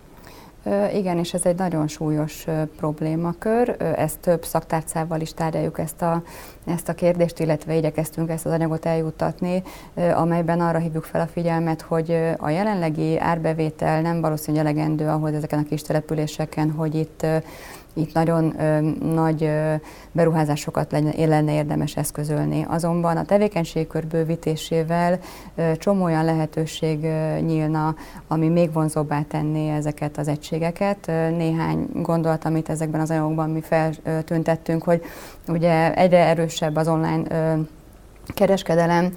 Igen, 0.95 1.19
és 1.19 1.35
ez 1.35 1.45
egy 1.45 1.57
nagyon 1.57 1.89
súlyos 1.89 2.47
problémakör. 2.77 3.77
Ezt 3.97 4.19
több 4.19 4.45
szaktárcával 4.45 5.21
is 5.21 5.35
tárgyaljuk 5.35 5.79
ezt 5.79 6.03
a, 6.03 6.23
ezt 6.65 6.89
a 6.89 6.95
kérdést, 6.95 7.39
illetve 7.39 7.75
igyekeztünk 7.75 8.31
ezt 8.31 8.47
az 8.47 8.53
anyagot 8.53 8.87
eljuttatni, 8.87 9.63
amelyben 10.15 10.61
arra 10.61 10.79
hívjuk 10.79 11.05
fel 11.05 11.21
a 11.21 11.27
figyelmet, 11.27 11.81
hogy 11.81 12.17
a 12.37 12.49
jelenlegi 12.49 13.19
árbevétel 13.19 14.01
nem 14.01 14.21
valószínűleg 14.21 14.73
elegendő 14.73 15.09
ahhoz 15.09 15.33
ezeken 15.33 15.59
a 15.59 15.69
kis 15.69 15.83
településeken, 15.83 16.71
hogy 16.71 16.95
itt 16.95 17.27
itt 17.95 18.13
nagyon 18.13 18.61
ö, 18.61 18.81
nagy 19.15 19.43
ö, 19.43 19.75
beruházásokat 20.13 20.93
lenne, 20.93 21.53
érdemes 21.53 21.97
eszközölni. 21.97 22.65
Azonban 22.69 23.17
a 23.17 23.25
tevékenységkör 23.25 24.07
bővítésével 24.07 25.19
ö, 25.55 25.73
csomó 25.77 26.05
olyan 26.05 26.25
lehetőség 26.25 27.05
ö, 27.05 27.39
nyílna, 27.39 27.95
ami 28.29 28.49
még 28.49 28.73
vonzóbbá 28.73 29.23
tenné 29.23 29.71
ezeket 29.71 30.19
az 30.19 30.29
egységeket. 30.29 31.09
Ö, 31.09 31.31
néhány 31.31 31.89
gondolat, 31.93 32.45
amit 32.45 32.69
ezekben 32.69 33.01
az 33.01 33.11
anyagokban 33.11 33.51
mi 33.51 33.61
feltüntettünk, 33.61 34.83
hogy 34.83 35.03
ugye 35.49 35.95
egyre 35.95 36.19
erősebb 36.19 36.77
az 36.77 36.89
online 36.89 37.23
ö, 37.29 37.61
kereskedelem. 38.27 39.11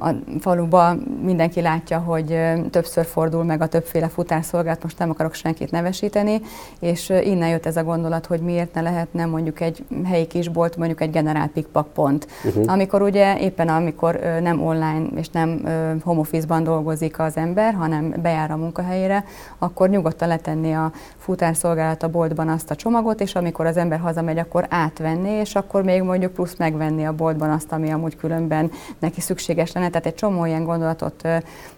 A 0.00 0.10
faluba 0.40 0.94
mindenki 1.22 1.60
látja, 1.60 1.98
hogy 1.98 2.38
többször 2.70 3.04
fordul 3.04 3.44
meg 3.44 3.60
a 3.60 3.66
többféle 3.66 4.08
futárszolgálat, 4.08 4.82
most 4.82 4.98
nem 4.98 5.10
akarok 5.10 5.34
senkit 5.34 5.70
nevesíteni, 5.70 6.40
és 6.80 7.08
innen 7.08 7.48
jött 7.48 7.66
ez 7.66 7.76
a 7.76 7.84
gondolat, 7.84 8.26
hogy 8.26 8.40
miért 8.40 8.74
ne 8.74 8.80
lehetne 8.80 9.26
mondjuk 9.26 9.60
egy 9.60 9.84
helyi 10.04 10.26
kisbolt, 10.26 10.76
mondjuk 10.76 11.00
egy 11.00 11.10
generál 11.10 11.48
pikpak 11.48 11.88
pont. 11.92 12.26
Uh-huh. 12.44 12.64
Amikor 12.72 13.02
ugye 13.02 13.38
éppen 13.38 13.68
amikor 13.68 14.20
nem 14.42 14.62
online 14.62 15.06
és 15.16 15.28
nem 15.28 15.62
home 16.02 16.20
office-ban 16.20 16.62
dolgozik 16.62 17.18
az 17.18 17.36
ember, 17.36 17.74
hanem 17.74 18.14
bejár 18.22 18.50
a 18.50 18.56
munkahelyére, 18.56 19.24
akkor 19.58 19.88
nyugodtan 19.88 20.28
letenni 20.28 20.72
a 20.72 20.92
futárszolgálat 21.16 22.02
a 22.02 22.08
boltban 22.08 22.48
azt 22.48 22.70
a 22.70 22.74
csomagot, 22.74 23.20
és 23.20 23.34
amikor 23.34 23.66
az 23.66 23.76
ember 23.76 23.98
hazamegy, 23.98 24.38
akkor 24.38 24.66
átvenni, 24.68 25.30
és 25.30 25.54
akkor 25.54 25.82
még 25.82 26.02
mondjuk 26.02 26.32
plusz 26.32 26.56
megvenni 26.56 27.06
a 27.06 27.12
boltban 27.12 27.50
azt, 27.50 27.72
ami 27.72 27.90
amúgy 27.90 28.16
különben 28.38 28.70
neki 28.98 29.20
szükséges 29.20 29.72
lenne. 29.72 29.88
Tehát 29.88 30.06
egy 30.06 30.14
csomó 30.14 30.44
ilyen 30.44 30.64
gondolatot 30.64 31.28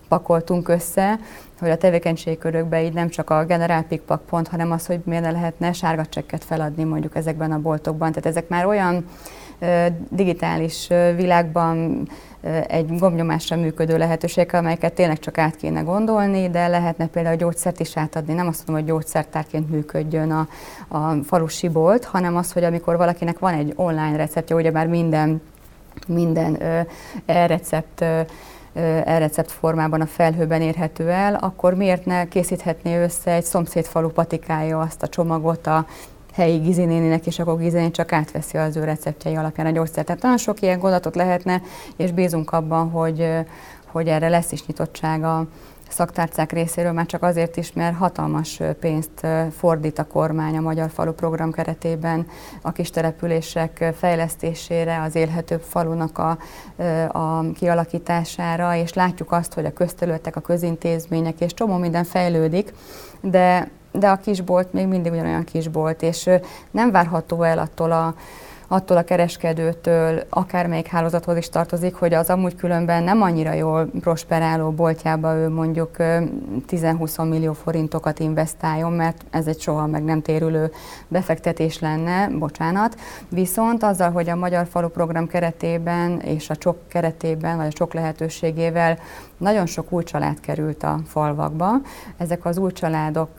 pakoltunk 0.09 0.69
össze, 0.69 1.19
hogy 1.61 1.71
a 1.71 1.77
tevékenységkörökbe 1.77 2.83
így 2.83 2.93
nem 2.93 3.09
csak 3.09 3.31
a 3.31 3.45
generál 3.45 3.83
pikpak 3.83 4.23
pont, 4.23 4.49
hanem 4.49 4.71
az, 4.71 4.87
hogy 4.87 5.01
miért 5.05 5.23
ne 5.23 5.31
lehetne 5.31 5.73
sárga 5.73 6.07
csekket 6.07 6.45
feladni 6.45 6.85
mondjuk 6.85 7.17
ezekben 7.17 7.53
a 7.53 7.61
boltokban. 7.61 8.13
Tehát 8.13 8.27
ezek 8.27 8.49
már 8.49 8.67
olyan 8.67 9.05
digitális 10.09 10.89
világban 11.17 12.09
egy 12.67 12.99
gombnyomásra 12.99 13.57
működő 13.57 13.99
lehetőségek, 13.99 14.53
amelyeket 14.53 14.93
tényleg 14.93 15.19
csak 15.19 15.39
át 15.39 15.57
kéne 15.57 15.81
gondolni, 15.81 16.51
de 16.51 16.69
lehetne 16.69 17.07
például 17.07 17.37
gyógyszert 17.37 17.81
is 17.81 17.97
átadni. 17.97 18.33
Nem 18.35 18.47
azt 18.47 18.67
mondom, 18.67 18.85
hogy 18.85 18.95
gyógyszertárként 18.95 19.71
működjön 19.71 20.31
a, 20.31 20.49
a 20.89 21.23
falusi 21.25 21.69
bolt, 21.69 22.05
hanem 22.05 22.37
az, 22.37 22.53
hogy 22.53 22.65
amikor 22.65 22.97
valakinek 22.97 23.39
van 23.39 23.55
egy 23.55 23.73
online 23.77 24.17
receptje, 24.17 24.57
ugyebár 24.57 24.87
minden, 24.87 25.41
minden 26.07 26.59
e-recept 27.27 28.05
e-recept 29.05 29.51
formában 29.51 30.01
a 30.01 30.07
felhőben 30.07 30.63
érhető 30.63 31.11
el, 31.11 31.35
akkor 31.35 31.75
miért 31.75 32.05
ne 32.05 32.29
készíthetné 32.29 33.03
össze 33.03 33.33
egy 33.33 33.45
szomszédfalu 33.45 34.09
patikája 34.09 34.81
azt 34.81 35.03
a 35.03 35.09
csomagot 35.09 35.67
a 35.67 35.87
helyi 36.33 36.59
gizinéninek, 36.59 37.27
és 37.27 37.39
akkor 37.39 37.59
gizinéni 37.59 37.91
csak 37.91 38.13
átveszi 38.13 38.57
az 38.57 38.77
ő 38.77 38.85
receptjei 38.85 39.35
alapján 39.35 39.67
a 39.67 39.71
gyógyszert. 39.71 40.07
Tehát 40.07 40.23
nagyon 40.23 40.39
sok 40.39 40.63
ilyen 40.63 40.79
gondolatot 40.79 41.15
lehetne, 41.15 41.63
és 41.97 42.11
bízunk 42.11 42.51
abban, 42.51 42.91
hogy, 42.91 43.29
hogy 43.87 44.09
erre 44.09 44.29
lesz 44.29 44.53
is 44.53 44.67
nyitottság 44.67 45.25
a 45.25 45.47
szaktárcák 45.91 46.53
részéről, 46.53 46.93
már 46.93 47.07
csak 47.07 47.23
azért 47.23 47.57
is, 47.57 47.73
mert 47.73 47.97
hatalmas 47.97 48.61
pénzt 48.81 49.27
fordít 49.57 49.99
a 49.99 50.07
kormány 50.07 50.57
a 50.57 50.61
Magyar 50.61 50.91
Falu 50.91 51.13
program 51.13 51.53
keretében. 51.53 52.27
A 52.63 52.73
kis 52.73 52.91
települések 52.91 53.93
fejlesztésére, 53.97 55.03
az 55.03 55.15
élhetőbb 55.15 55.63
falunak 55.63 56.19
a, 56.19 56.39
a 57.19 57.53
kialakítására, 57.53 58.75
és 58.75 58.93
látjuk 58.93 59.33
azt, 59.33 59.55
hogy 59.55 59.65
a 59.65 59.73
közterületek, 59.73 60.37
a 60.37 60.41
közintézmények 60.41 61.41
és 61.41 61.55
csomó 61.55 61.77
minden 61.77 62.05
fejlődik, 62.05 62.73
de 63.21 63.71
de 63.93 64.09
a 64.09 64.17
kisbolt 64.17 64.73
még 64.73 64.87
mindig 64.87 65.13
ugyanolyan 65.13 65.45
kisbolt, 65.45 66.03
és 66.03 66.31
nem 66.71 66.91
várható 66.91 67.43
el 67.43 67.59
attól 67.59 67.93
a 67.93 68.15
attól 68.73 68.97
a 68.97 69.03
kereskedőtől, 69.03 70.23
akármelyik 70.29 70.87
hálózathoz 70.87 71.37
is 71.37 71.49
tartozik, 71.49 71.95
hogy 71.95 72.15
az 72.15 72.31
amúgy 72.31 72.57
különben 72.57 73.03
nem 73.03 73.23
annyira 73.23 73.53
jól 73.53 73.91
prosperáló 74.01 74.71
boltjába 74.71 75.35
ő 75.35 75.49
mondjuk 75.49 75.91
10-20 75.99 77.29
millió 77.29 77.53
forintokat 77.53 78.19
investáljon, 78.19 78.93
mert 78.93 79.25
ez 79.31 79.47
egy 79.47 79.61
soha 79.61 79.87
meg 79.87 80.05
nem 80.05 80.23
térülő 80.23 80.71
befektetés 81.09 81.79
lenne, 81.79 82.29
bocsánat. 82.29 82.97
Viszont 83.29 83.83
azzal, 83.83 84.11
hogy 84.11 84.29
a 84.29 84.37
Magyar 84.37 84.67
Falu 84.67 84.89
Program 84.89 85.27
keretében 85.27 86.21
és 86.21 86.51
a 86.51 86.57
csok 86.57 86.89
keretében, 86.89 87.57
vagy 87.57 87.67
a 87.67 87.73
csok 87.73 87.95
lehetőségével 87.95 88.99
nagyon 89.37 89.67
sok 89.67 89.93
új 89.93 90.03
család 90.03 90.41
került 90.41 90.83
a 90.83 91.01
falvakba. 91.07 91.71
Ezek 92.17 92.45
az 92.45 92.59
új 92.59 92.73
családok, 92.73 93.31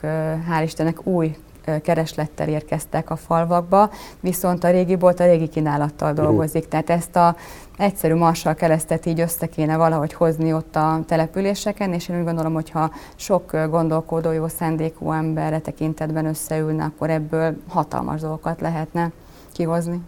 hál' 0.50 0.64
Istennek 0.64 1.06
új 1.08 1.36
kereslettel 1.82 2.50
érkeztek 2.50 3.10
a 3.10 3.16
falvakba, 3.16 3.92
viszont 4.20 4.64
a 4.64 4.72
régi 4.72 4.96
bolt 4.96 5.20
a 5.20 5.26
régi 5.26 5.48
kínálattal 5.48 6.14
dolgozik. 6.14 6.68
Tehát 6.68 6.90
ezt 6.90 7.16
a 7.16 7.36
egyszerű 7.78 8.16
marsal 8.16 8.54
keresztet 8.54 9.06
így 9.06 9.20
össze 9.20 9.46
kéne 9.46 9.78
valahogy 9.78 10.14
hozni 10.14 10.54
ott 10.54 10.76
a 10.76 11.04
településeken, 11.08 11.94
és 11.94 12.10
én 12.10 12.18
úgy 12.18 12.26
gondolom, 12.26 12.54
hogy 12.54 12.70
ha 12.70 12.92
sok 13.16 13.52
gondolkodó, 13.70 14.32
jó 14.32 14.48
szándékú 14.48 15.12
emberre 15.12 15.60
tekintetben 15.60 16.26
összeülne, 16.26 16.84
akkor 16.84 17.10
ebből 17.10 17.56
hatalmas 17.68 18.22
dolgokat 18.22 18.62
lehetne 18.62 19.12
kihozni. 19.52 20.02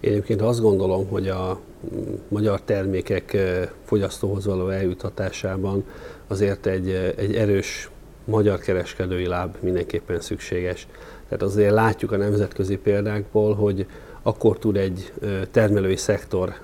Én 0.00 0.10
egyébként 0.10 0.42
azt 0.42 0.60
gondolom, 0.60 1.08
hogy 1.08 1.28
a 1.28 1.60
magyar 2.28 2.60
termékek 2.60 3.36
fogyasztóhoz 3.84 4.46
való 4.46 4.68
eljutatásában 4.68 5.84
azért 6.26 6.66
egy, 6.66 7.14
egy 7.16 7.34
erős 7.34 7.90
magyar 8.24 8.58
kereskedői 8.58 9.26
láb 9.26 9.56
mindenképpen 9.60 10.20
szükséges. 10.20 10.86
Tehát 11.28 11.42
azért 11.42 11.72
látjuk 11.72 12.12
a 12.12 12.16
nemzetközi 12.16 12.76
példákból, 12.76 13.54
hogy 13.54 13.86
akkor 14.22 14.58
tud 14.58 14.76
egy 14.76 15.12
termelői 15.50 15.96
szektor 15.96 16.54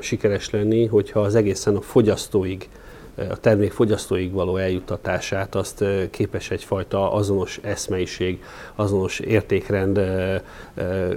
sikeres 0.00 0.50
lenni, 0.50 0.86
hogyha 0.86 1.20
az 1.20 1.34
egészen 1.34 1.76
a 1.76 1.80
fogyasztóig 1.80 2.68
a 3.16 3.40
termék 3.40 3.72
fogyasztóig 3.72 4.32
való 4.32 4.56
eljuttatását, 4.56 5.54
azt 5.54 5.84
képes 6.10 6.50
egyfajta 6.50 7.12
azonos 7.12 7.58
eszmeiség, 7.62 8.42
azonos 8.74 9.18
értékrend 9.18 10.00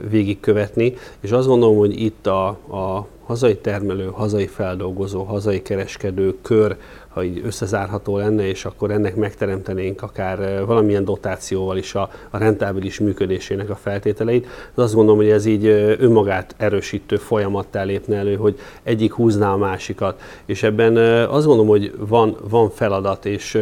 végigkövetni, 0.09 0.93
és 1.19 1.31
azt 1.31 1.47
gondolom, 1.47 1.77
hogy 1.77 2.01
itt 2.01 2.27
a, 2.27 2.47
a 2.47 3.07
hazai 3.27 3.57
termelő, 3.57 4.09
hazai 4.13 4.47
feldolgozó, 4.47 5.23
hazai 5.23 5.61
kereskedő 5.61 6.35
kör, 6.41 6.77
ha 7.07 7.23
így 7.23 7.41
összezárható 7.45 8.17
lenne, 8.17 8.47
és 8.47 8.65
akkor 8.65 8.91
ennek 8.91 9.15
megteremtenénk 9.15 10.01
akár 10.01 10.65
valamilyen 10.65 11.05
dotációval 11.05 11.77
is 11.77 11.95
a, 11.95 12.09
a 12.29 12.37
rentábilis 12.37 12.99
működésének 12.99 13.69
a 13.69 13.75
feltételeit. 13.75 14.47
De 14.75 14.81
azt 14.81 14.93
gondolom, 14.93 15.19
hogy 15.19 15.29
ez 15.29 15.45
így 15.45 15.65
önmagát 15.99 16.55
erősítő 16.57 17.15
folyamattá 17.15 17.83
lépne 17.83 18.17
elő, 18.17 18.35
hogy 18.35 18.59
egyik 18.83 19.13
húzná 19.13 19.51
a 19.51 19.57
másikat. 19.57 20.21
És 20.45 20.63
ebben 20.63 20.97
azt 21.27 21.45
gondolom, 21.45 21.67
hogy 21.67 21.93
van, 21.97 22.37
van 22.49 22.69
feladat, 22.69 23.25
és 23.25 23.59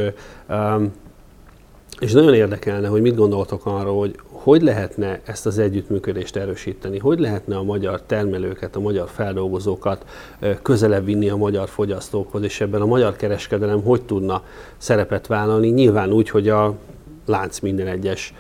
és 2.00 2.12
nagyon 2.12 2.34
érdekelne, 2.34 2.88
hogy 2.88 3.02
mit 3.02 3.16
gondoltok 3.16 3.66
arról, 3.66 4.00
hogy 4.00 4.16
hogy 4.46 4.62
lehetne 4.62 5.20
ezt 5.24 5.46
az 5.46 5.58
együttműködést 5.58 6.36
erősíteni, 6.36 7.00
hogy 7.00 7.20
lehetne 7.20 7.56
a 7.56 7.64
magyar 7.64 8.02
termelőket, 8.02 8.76
a 8.76 8.80
magyar 8.80 9.10
feldolgozókat 9.10 10.06
közelebb 10.62 11.06
vinni 11.06 11.30
a 11.30 11.36
magyar 11.36 11.70
fogyasztókhoz, 11.70 12.44
és 12.44 12.62
ebben 12.62 12.82
a 12.82 12.86
magyar 12.86 13.16
kereskedelem 13.16 13.82
hogy 13.84 14.02
tudna 14.02 14.44
szerepet 14.78 15.28
vállalni, 15.28 15.68
nyilván 15.68 16.12
úgy, 16.12 16.30
hogy 16.30 16.50
a 16.50 16.76
lánc 17.26 17.60
minden 17.60 17.88
egyes 17.88 18.34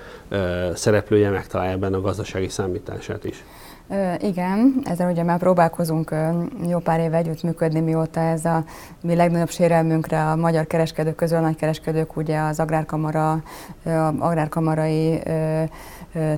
szereplője 0.73 1.29
megtalálja 1.29 1.73
ebben 1.73 1.93
a 1.93 2.01
gazdasági 2.01 2.49
számítását 2.49 3.23
is. 3.23 3.43
Igen, 4.19 4.81
ezzel 4.83 5.11
ugye 5.11 5.23
már 5.23 5.37
próbálkozunk 5.37 6.15
jó 6.67 6.79
pár 6.79 6.99
éve 6.99 7.17
együttműködni, 7.17 7.79
mióta 7.79 8.19
ez 8.19 8.45
a 8.45 8.63
mi 9.01 9.15
legnagyobb 9.15 9.49
sérelmünkre 9.49 10.25
a 10.25 10.35
magyar 10.35 10.67
kereskedők 10.67 11.15
közül, 11.15 11.37
a 11.37 11.41
nagykereskedők 11.41 12.17
ugye 12.17 12.39
az 12.39 12.59
agrárkamara, 12.59 13.43
agrárkamarai 14.19 15.21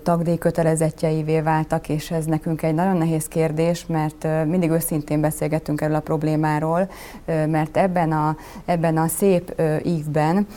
tagdíj 0.04 0.38
kötelezettjeivé 0.38 1.42
váltak, 1.42 1.90
és 1.90 2.12
ez 2.12 2.26
nekünk 2.26 2.62
egy 2.62 2.74
nagyon 2.74 2.98
nehéz 2.98 3.28
kérdés, 3.28 3.86
mert 3.86 4.28
mindig 4.46 4.70
őszintén 4.70 5.22
beszélgettünk 5.22 5.82
erről 5.82 5.96
a 5.96 6.00
problémáról, 6.00 6.90
mert 7.26 7.78
ebben 7.78 8.12
a, 8.12 8.36
ebben 8.66 8.98
a 8.98 9.08
szép 9.08 9.62
ívben 9.84 10.48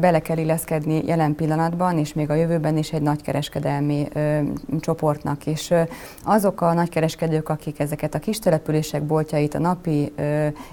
bele 0.00 0.18
kell 0.18 0.38
illeszkedni 0.38 1.02
jelen 1.06 1.34
pillanatban, 1.34 1.98
és 1.98 2.12
még 2.12 2.30
a 2.30 2.34
jövőben 2.34 2.76
is 2.76 2.92
egy 2.92 3.02
nagykereskedelmi 3.02 4.08
csoportnak. 4.80 5.46
És 5.46 5.74
azok 6.28 6.60
a 6.60 6.72
nagykereskedők, 6.72 7.48
akik 7.48 7.80
ezeket 7.80 8.14
a 8.14 8.18
kis 8.18 8.38
települések 8.38 9.02
boltjait 9.02 9.54
a 9.54 9.58
napi 9.58 10.12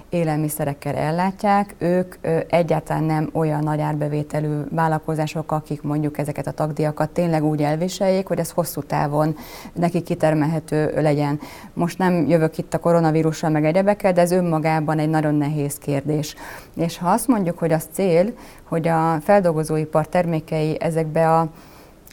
élelmiszerekkel 0.08 0.94
ellátják, 0.94 1.74
ők 1.78 2.14
egyáltalán 2.48 3.04
nem 3.04 3.30
olyan 3.32 3.62
nagy 3.62 3.80
árbevételű 3.80 4.60
vállalkozások, 4.70 5.52
akik 5.52 5.82
mondjuk 5.82 6.18
ezeket 6.18 6.46
a 6.46 6.50
tagdíjakat 6.50 7.10
tényleg 7.10 7.44
úgy 7.44 7.62
el 7.62 7.74
elviseljék, 7.76 8.26
hogy 8.26 8.38
ez 8.38 8.50
hosszú 8.50 8.82
távon 8.82 9.36
neki 9.72 10.02
kitermelhető 10.02 10.92
legyen. 11.00 11.40
Most 11.74 11.98
nem 11.98 12.26
jövök 12.28 12.58
itt 12.58 12.74
a 12.74 12.78
koronavírussal 12.78 13.50
meg 13.50 13.64
egyebekkel, 13.64 14.12
de 14.12 14.20
ez 14.20 14.30
önmagában 14.30 14.98
egy 14.98 15.08
nagyon 15.08 15.34
nehéz 15.34 15.78
kérdés. 15.78 16.34
És 16.76 16.98
ha 16.98 17.10
azt 17.10 17.26
mondjuk, 17.26 17.58
hogy 17.58 17.72
az 17.72 17.88
cél, 17.92 18.32
hogy 18.64 18.88
a 18.88 19.20
feldolgozóipar 19.20 20.08
termékei 20.08 20.80
ezekbe 20.80 21.34
a 21.34 21.48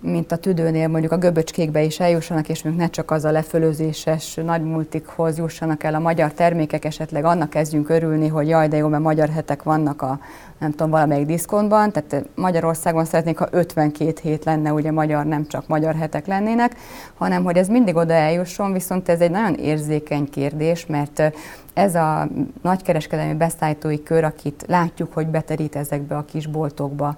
mint 0.03 0.31
a 0.31 0.35
tüdőnél 0.35 0.87
mondjuk 0.87 1.11
a 1.11 1.17
göböcskékbe 1.17 1.83
is 1.83 1.99
eljussanak, 1.99 2.49
és 2.49 2.61
még 2.61 2.75
ne 2.75 2.89
csak 2.89 3.11
az 3.11 3.25
a 3.25 3.31
lefölözéses 3.31 4.33
nagy 4.33 4.63
multikhoz 4.63 5.37
jussanak 5.37 5.83
el 5.83 5.95
a 5.95 5.99
magyar 5.99 6.33
termékek, 6.33 6.85
esetleg 6.85 7.25
annak 7.25 7.49
kezdjünk 7.49 7.89
örülni, 7.89 8.27
hogy 8.27 8.47
jaj, 8.47 8.67
de 8.67 8.77
jó, 8.77 8.87
mert 8.87 9.03
magyar 9.03 9.29
hetek 9.29 9.63
vannak 9.63 10.01
a 10.01 10.19
nem 10.59 10.71
tudom, 10.71 10.89
valamelyik 10.89 11.25
diszkontban, 11.25 11.91
tehát 11.91 12.25
Magyarországon 12.35 13.05
szeretnék, 13.05 13.37
ha 13.37 13.47
52 13.51 14.13
hét 14.21 14.45
lenne, 14.45 14.73
ugye 14.73 14.91
magyar, 14.91 15.25
nem 15.25 15.47
csak 15.47 15.67
magyar 15.67 15.95
hetek 15.95 16.27
lennének, 16.27 16.75
hanem 17.13 17.43
hogy 17.43 17.57
ez 17.57 17.67
mindig 17.67 17.95
oda 17.95 18.13
eljusson, 18.13 18.73
viszont 18.73 19.09
ez 19.09 19.19
egy 19.19 19.31
nagyon 19.31 19.53
érzékeny 19.53 20.29
kérdés, 20.29 20.85
mert 20.85 21.33
ez 21.73 21.95
a 21.95 22.27
nagykereskedelmi 22.61 23.33
beszállítói 23.33 24.03
kör, 24.03 24.23
akit 24.23 24.65
látjuk, 24.67 25.13
hogy 25.13 25.27
beterít 25.27 25.75
ezekbe 25.75 26.15
a 26.17 26.25
kis 26.25 26.47
boltokba, 26.47 27.15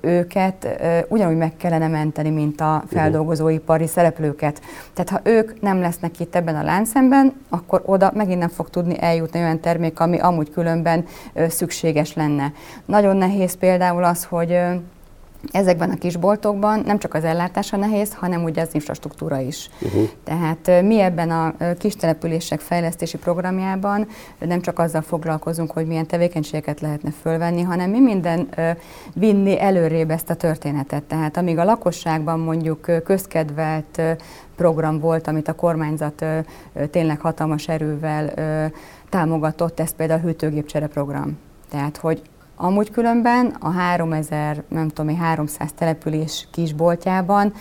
őket 0.00 0.68
ugyanúgy 1.08 1.36
meg 1.36 1.56
kellene 1.56 1.88
menteni, 1.88 2.30
mint 2.30 2.60
a 2.60 2.82
feldolgozóipari 2.86 3.86
szereplőket. 3.86 4.60
Tehát 4.92 5.10
ha 5.10 5.30
ők 5.30 5.60
nem 5.60 5.80
lesznek 5.80 6.20
itt 6.20 6.34
ebben 6.34 6.54
a 6.54 6.62
láncemben, 6.62 7.32
akkor 7.48 7.82
oda 7.86 8.12
megint 8.14 8.38
nem 8.38 8.48
fog 8.48 8.70
tudni 8.70 9.00
eljutni 9.00 9.40
olyan 9.40 9.60
termék, 9.60 10.00
ami 10.00 10.18
amúgy 10.18 10.50
különben 10.50 11.04
szükséges 11.48 12.14
lenne. 12.14 12.31
Nagyon 12.84 13.16
nehéz 13.16 13.54
például 13.54 14.04
az, 14.04 14.24
hogy 14.24 14.58
ezekben 15.52 15.90
a 15.90 15.98
kisboltokban 15.98 16.82
nem 16.86 16.98
csak 16.98 17.14
az 17.14 17.24
ellátása 17.24 17.76
nehéz, 17.76 18.14
hanem 18.14 18.44
ugye 18.44 18.62
az 18.62 18.74
infrastruktúra 18.74 19.38
is. 19.38 19.70
Uh-huh. 19.80 20.08
Tehát 20.24 20.82
mi 20.82 21.00
ebben 21.00 21.30
a 21.30 21.54
kis 21.78 21.94
települések 21.94 22.60
fejlesztési 22.60 23.18
programjában 23.18 24.06
nem 24.38 24.60
csak 24.60 24.78
azzal 24.78 25.02
foglalkozunk, 25.02 25.70
hogy 25.70 25.86
milyen 25.86 26.06
tevékenységeket 26.06 26.80
lehetne 26.80 27.10
fölvenni, 27.10 27.62
hanem 27.62 27.90
mi 27.90 28.00
minden 28.00 28.48
vinni 29.14 29.60
előrébb 29.60 30.10
ezt 30.10 30.30
a 30.30 30.34
történetet. 30.34 31.02
Tehát 31.02 31.36
amíg 31.36 31.58
a 31.58 31.64
lakosságban 31.64 32.40
mondjuk 32.40 33.04
közkedvelt 33.04 34.02
program 34.56 34.98
volt, 34.98 35.26
amit 35.26 35.48
a 35.48 35.52
kormányzat 35.52 36.24
tényleg 36.90 37.20
hatalmas 37.20 37.68
erővel 37.68 38.32
támogatott, 39.08 39.80
ez 39.80 39.94
például 39.94 40.20
a 40.20 40.22
hűtőgépcsere 40.22 40.86
program. 40.86 41.38
Tehát, 41.72 41.96
hogy 41.96 42.22
Amúgy 42.56 42.90
különben 42.90 43.56
a 43.60 43.70
3000, 43.70 44.62
nem 44.68 44.88
tudom, 44.88 45.16
300 45.16 45.72
település 45.72 46.48
kisboltjában 46.50 47.52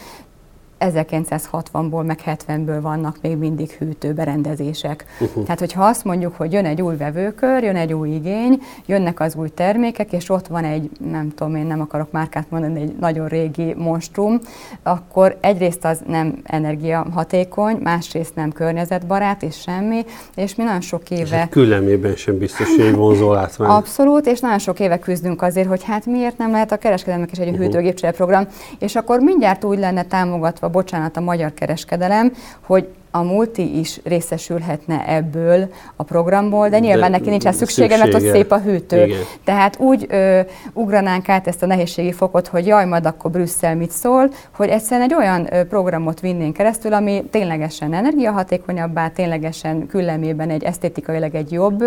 1960-ból, 0.81 2.05
meg 2.05 2.19
70-ből 2.25 2.79
vannak 2.81 3.17
még 3.21 3.37
mindig 3.37 3.69
hűtőberendezések. 3.69 5.05
Uh-huh. 5.19 5.43
Tehát, 5.43 5.59
hogyha 5.59 5.83
azt 5.83 6.03
mondjuk, 6.03 6.35
hogy 6.35 6.53
jön 6.53 6.65
egy 6.65 6.81
új 6.81 6.95
vevőkör, 6.95 7.63
jön 7.63 7.75
egy 7.75 7.93
új 7.93 8.09
igény, 8.09 8.61
jönnek 8.85 9.19
az 9.19 9.35
új 9.35 9.49
termékek, 9.49 10.13
és 10.13 10.29
ott 10.29 10.47
van 10.47 10.63
egy, 10.63 10.89
nem 11.11 11.29
tudom, 11.35 11.55
én 11.55 11.65
nem 11.65 11.81
akarok 11.81 12.11
márkát 12.11 12.45
mondani, 12.49 12.81
egy 12.81 12.95
nagyon 12.99 13.27
régi 13.27 13.73
monstrum, 13.73 14.39
akkor 14.83 15.37
egyrészt 15.41 15.85
az 15.85 16.01
nem 16.07 16.39
energiahatékony, 16.43 17.77
másrészt 17.83 18.35
nem 18.35 18.51
környezetbarát, 18.51 19.43
és 19.43 19.59
semmi, 19.59 20.05
és 20.35 20.55
mi 20.55 20.63
nagyon 20.63 20.81
sok 20.81 21.09
éve... 21.09 21.41
És 21.41 21.49
küllemében 21.49 22.15
sem 22.15 22.37
biztos, 22.37 22.75
hogy 22.75 22.95
vonzó 22.95 23.33
látvány. 23.33 23.69
Abszolút, 23.69 24.25
és 24.25 24.39
nagyon 24.39 24.59
sok 24.59 24.79
éve 24.79 24.99
küzdünk 24.99 25.41
azért, 25.41 25.67
hogy 25.67 25.83
hát 25.83 26.05
miért 26.05 26.37
nem 26.37 26.51
lehet 26.51 26.71
a 26.71 26.77
kereskedelmek 26.77 27.31
is 27.31 27.37
egy 27.37 27.47
uh-huh. 27.47 27.63
hűtőgépcsere 27.63 28.11
program, 28.11 28.47
és 28.79 28.95
akkor 28.95 29.19
mindjárt 29.19 29.63
úgy 29.63 29.79
lenne 29.79 30.03
támogatva 30.03 30.69
bocsánat, 30.71 31.17
a 31.17 31.21
magyar 31.21 31.53
kereskedelem, 31.53 32.33
hogy 32.61 32.87
a 33.11 33.21
multi 33.21 33.79
is 33.79 33.99
részesülhetne 34.03 35.07
ebből 35.07 35.73
a 35.95 36.03
programból, 36.03 36.69
de 36.69 36.79
nyilván 36.79 37.11
de 37.11 37.17
neki 37.17 37.29
nincs 37.29 37.43
szüksége, 37.43 37.65
szüksége, 37.65 37.97
mert 37.97 38.13
ott 38.13 38.31
szép 38.31 38.51
a 38.51 38.59
hűtő. 38.59 39.05
Igen. 39.05 39.19
Tehát 39.43 39.79
úgy 39.79 40.05
ö, 40.09 40.39
ugranánk 40.73 41.29
át 41.29 41.47
ezt 41.47 41.63
a 41.63 41.65
nehézségi 41.65 42.11
fokot, 42.11 42.47
hogy 42.47 42.65
jaj, 42.65 42.85
majd 42.85 43.05
akkor 43.05 43.31
Brüsszel 43.31 43.75
mit 43.75 43.91
szól, 43.91 44.29
hogy 44.55 44.69
egyszerűen 44.69 45.09
egy 45.09 45.15
olyan 45.15 45.53
ö, 45.53 45.63
programot 45.63 46.19
vinnénk 46.19 46.53
keresztül, 46.53 46.93
ami 46.93 47.23
ténylegesen 47.31 47.93
energiahatékonyabbá, 47.93 49.07
ténylegesen 49.07 49.87
küllemében 49.87 50.49
egy 50.49 50.63
esztétikailag 50.63 51.35
egy 51.35 51.51
jobb 51.51 51.83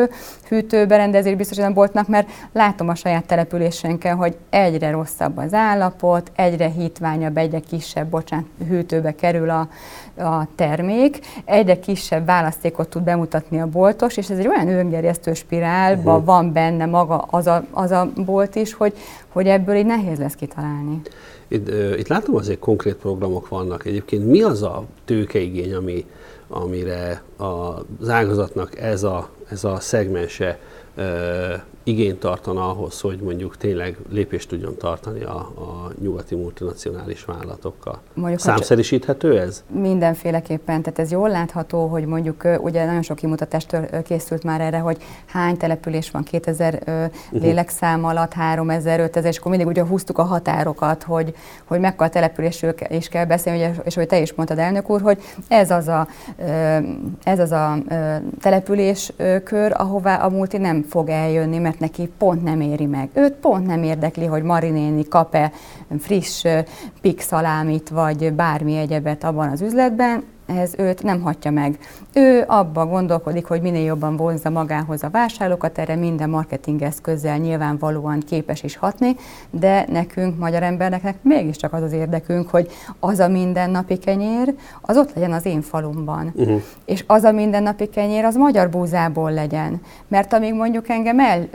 hűtőberendezés 0.49 1.35
biztosan 1.35 1.73
boltnak, 1.73 2.09
mert 2.09 2.29
látom 2.53 2.89
a 2.89 2.95
saját 2.95 3.25
településenken, 3.25 4.17
hogy 4.17 4.37
egyre 4.51 4.91
rosszabb 4.91 5.37
az 5.37 5.53
állapot, 5.53 6.31
egyre 6.37 6.69
hitványabb, 6.69 7.37
egyre 7.37 7.61
kisebb, 7.61 8.07
bocsánat, 8.07 8.47
hűtőbe 8.69 9.15
kerül 9.15 9.51
a, 9.51 9.69
a 10.17 10.47
termék, 10.55 11.19
egyre 11.45 11.79
kisebb 11.79 12.27
választékot 12.27 12.89
tud 12.89 13.03
bemutatni 13.03 13.61
a 13.61 13.67
boltos, 13.67 14.17
és 14.17 14.31
ez 14.31 14.39
egy 14.39 14.49
olyan 14.49 14.69
öngerjesztő 14.69 15.35
spirálba 15.35 16.11
uh-huh. 16.11 16.25
van 16.25 16.53
benne 16.53 16.87
maga 16.87 17.17
az 17.31 17.47
a, 17.47 17.65
az 17.71 17.91
a 17.91 18.11
bolt 18.17 18.55
is, 18.55 18.75
hogy, 18.75 18.93
hogy 19.29 19.47
ebből 19.47 19.75
így 19.75 19.87
nehéz 19.87 20.19
lesz 20.19 20.35
kitalálni. 20.35 21.01
Itt, 21.49 21.69
itt 21.99 22.09
látom 22.09 22.35
azért 22.35 22.59
konkrét 22.59 22.95
programok 22.95 23.49
vannak. 23.49 23.87
Egyébként 23.87 24.27
mi 24.27 24.43
az 24.43 24.63
a 24.63 24.85
tőkeigény, 25.05 25.75
ami, 25.75 26.07
amire 26.49 27.23
az 27.37 28.09
ágazatnak 28.09 28.81
ez 28.81 29.03
a, 29.03 29.29
ez 29.51 29.65
a 29.65 29.81
szegmense 29.81 30.59
igényt 31.85 32.19
tartana 32.19 32.71
ahhoz, 32.71 33.01
hogy 33.01 33.19
mondjuk 33.19 33.57
tényleg 33.57 33.97
lépést 34.09 34.49
tudjon 34.49 34.77
tartani 34.77 35.23
a, 35.23 35.37
a 35.39 35.91
nyugati 36.03 36.35
multinacionális 36.35 37.25
vállalatokkal. 37.25 38.01
Mondjuk, 38.15 38.41
Számszerűsíthető 38.41 39.41
ez? 39.41 39.65
Mindenféleképpen, 39.71 40.83
tehát 40.83 40.99
ez 40.99 41.11
jól 41.11 41.29
látható, 41.29 41.87
hogy 41.87 42.05
mondjuk 42.05 42.49
ugye 42.61 42.85
nagyon 42.85 43.03
sok 43.03 43.17
kimutatást 43.17 43.77
készült 44.05 44.43
már 44.43 44.61
erre, 44.61 44.79
hogy 44.79 44.97
hány 45.27 45.57
település 45.57 46.11
van 46.11 46.23
2000 46.23 46.75
uh-huh. 46.75 47.11
lélekszám 47.31 48.05
alatt, 48.05 48.33
3000, 48.33 49.01
5000, 49.01 49.31
és 49.31 49.39
akkor 49.39 49.51
mindig 49.51 49.69
ugye 49.69 49.85
húztuk 49.85 50.19
a 50.19 50.23
határokat, 50.23 51.03
hogy, 51.03 51.35
hogy 51.65 51.81
mekkora 51.81 52.09
településről 52.09 52.75
is 52.89 53.09
kell 53.09 53.25
beszélni, 53.25 53.75
és 53.85 53.95
hogy 53.95 54.07
te 54.07 54.21
is 54.21 54.35
mondtad 54.35 54.59
elnök 54.59 54.91
úr, 54.91 55.01
hogy 55.01 55.23
ez 55.49 55.71
az 55.71 55.89
a, 55.89 56.09
ez 57.25 57.39
az 57.39 57.53
a 57.53 57.79
településkör, 58.41 59.73
ahová 59.77 60.17
a 60.17 60.29
multi 60.29 60.59
nem 60.59 60.83
fog 60.83 61.09
eljönni, 61.09 61.59
mert 61.59 61.74
mert 61.81 61.97
neki 61.97 62.13
pont 62.19 62.43
nem 62.43 62.61
éri 62.61 62.87
meg. 62.87 63.09
Őt 63.13 63.33
pont 63.33 63.67
nem 63.67 63.83
érdekli, 63.83 64.27
hogy 64.27 64.43
Marinéni 64.43 65.09
kap-e 65.09 65.53
friss 65.99 66.45
pixalámit, 67.01 67.89
vagy 67.89 68.33
bármi 68.33 68.77
egyebet 68.77 69.25
abban 69.25 69.49
az 69.49 69.61
üzletben, 69.61 70.25
ez 70.47 70.73
őt 70.79 71.03
nem 71.03 71.21
hatja 71.21 71.51
meg. 71.51 71.79
Ő 72.13 72.45
abba 72.47 72.87
gondolkodik, 72.87 73.47
hogy 73.47 73.61
minél 73.61 73.85
jobban 73.85 74.17
vonzza 74.17 74.51
magához 74.51 75.03
a 75.03 75.11
vásárlókat, 75.11 75.79
erre 75.79 75.95
minden 75.97 76.31
marketing 76.31 76.83
eszközzel 76.83 77.39
nyilvánvalóan 77.39 78.21
képes 78.21 78.63
is 78.63 78.77
hatni, 78.77 79.17
de 79.51 79.85
nekünk, 79.89 80.39
magyar 80.39 80.63
embereknek 80.63 81.17
mégiscsak 81.23 81.73
az 81.73 81.83
az 81.83 81.93
érdekünk, 81.93 82.51
hogy 82.51 82.71
az 83.01 83.19
a 83.19 83.29
mindennapi 83.29 83.99
kenyér, 83.99 84.55
az 84.81 84.97
ott 84.97 85.15
legyen 85.15 85.33
az 85.33 85.47
én 85.47 85.61
falumban. 85.61 86.33
Uh-huh. 86.35 86.63
És 86.85 87.05
az 87.07 87.25
a 87.25 87.33
mindennapi 87.33 87.87
kenyér, 87.87 88.25
az 88.25 88.35
magyar 88.35 88.69
búzából 88.69 89.33
legyen. 89.33 89.81
Mert 90.09 90.33
amíg 90.33 90.55
mondjuk 90.55 90.89
engem 90.89 91.21
el 91.21 91.49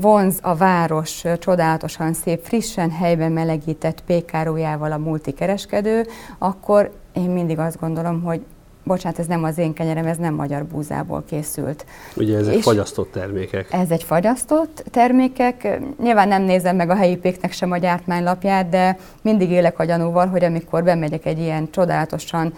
vonz 0.00 0.38
a 0.42 0.54
város 0.54 1.24
csodálatosan 1.38 2.12
szép, 2.12 2.40
frissen 2.42 2.90
helyben 2.90 3.32
melegített 3.32 4.02
pékárójával 4.06 4.92
a 4.92 4.98
multikereskedő, 4.98 6.06
akkor 6.38 6.90
én 7.16 7.30
mindig 7.30 7.58
azt 7.58 7.80
gondolom, 7.80 8.22
hogy 8.22 8.40
bocsánat, 8.84 9.18
ez 9.18 9.26
nem 9.26 9.44
az 9.44 9.58
én 9.58 9.72
kenyerem, 9.72 10.06
ez 10.06 10.16
nem 10.16 10.34
magyar 10.34 10.64
búzából 10.64 11.24
készült. 11.28 11.86
Ugye 12.16 12.38
ezek 12.38 12.54
fagyasztott 12.54 13.12
termékek. 13.12 13.72
Ez 13.72 13.90
egy 13.90 14.02
fagyasztott 14.02 14.84
termékek. 14.90 15.78
Nyilván 16.02 16.28
nem 16.28 16.42
nézem 16.42 16.76
meg 16.76 16.90
a 16.90 16.94
helyi 16.94 17.16
péknek 17.16 17.52
sem 17.52 17.70
a 17.70 17.76
gyártmánylapját, 17.76 18.68
de 18.68 18.98
mindig 19.22 19.50
élek 19.50 19.78
a 19.78 19.84
gyanúval, 19.84 20.26
hogy 20.26 20.44
amikor 20.44 20.84
bemegyek 20.84 21.24
egy 21.24 21.38
ilyen 21.38 21.70
csodálatosan, 21.70 22.54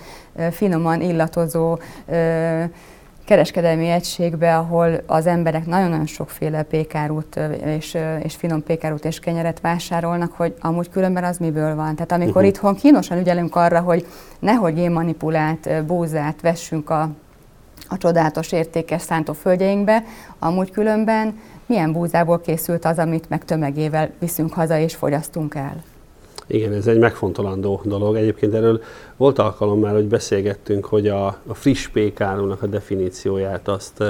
finoman 0.50 1.00
illatozó 1.00 1.78
kereskedelmi 3.28 3.88
egységbe, 3.88 4.56
ahol 4.56 5.00
az 5.06 5.26
emberek 5.26 5.66
nagyon-nagyon 5.66 6.06
sokféle 6.06 6.62
pékárút 6.62 7.40
és, 7.64 7.96
és 8.22 8.34
finom 8.34 8.62
pékárút 8.62 9.04
és 9.04 9.18
kenyeret 9.18 9.60
vásárolnak, 9.60 10.32
hogy 10.32 10.54
amúgy 10.60 10.90
különben 10.90 11.24
az 11.24 11.38
miből 11.38 11.74
van. 11.74 11.94
Tehát 11.94 12.12
amikor 12.12 12.34
uh-huh. 12.34 12.46
itthon 12.46 12.74
kínosan 12.74 13.18
ügyelünk 13.18 13.56
arra, 13.56 13.80
hogy 13.80 14.06
nehogy 14.38 14.78
én 14.78 14.90
manipulált 14.90 15.84
búzát 15.84 16.40
vessünk 16.40 16.90
a, 16.90 17.10
a 17.88 17.98
csodálatos 17.98 18.52
értékes 18.52 19.02
szántóföldjeinkbe, 19.02 20.04
amúgy 20.38 20.70
különben 20.70 21.38
milyen 21.66 21.92
búzából 21.92 22.40
készült 22.40 22.84
az, 22.84 22.98
amit 22.98 23.28
meg 23.28 23.44
tömegével 23.44 24.10
viszünk 24.18 24.52
haza 24.52 24.78
és 24.78 24.94
fogyasztunk 24.94 25.54
el. 25.54 25.82
Igen, 26.50 26.72
ez 26.72 26.86
egy 26.86 26.98
megfontolandó 26.98 27.80
dolog. 27.84 28.16
Egyébként 28.16 28.54
erről 28.54 28.82
volt 29.16 29.38
alkalom 29.38 29.80
már, 29.80 29.94
hogy 29.94 30.06
beszélgettünk, 30.06 30.84
hogy 30.84 31.08
a, 31.08 31.26
a 31.26 31.54
friss 31.54 31.88
pékárónak 31.88 32.62
a 32.62 32.66
definícióját 32.66 33.68
azt, 33.68 34.04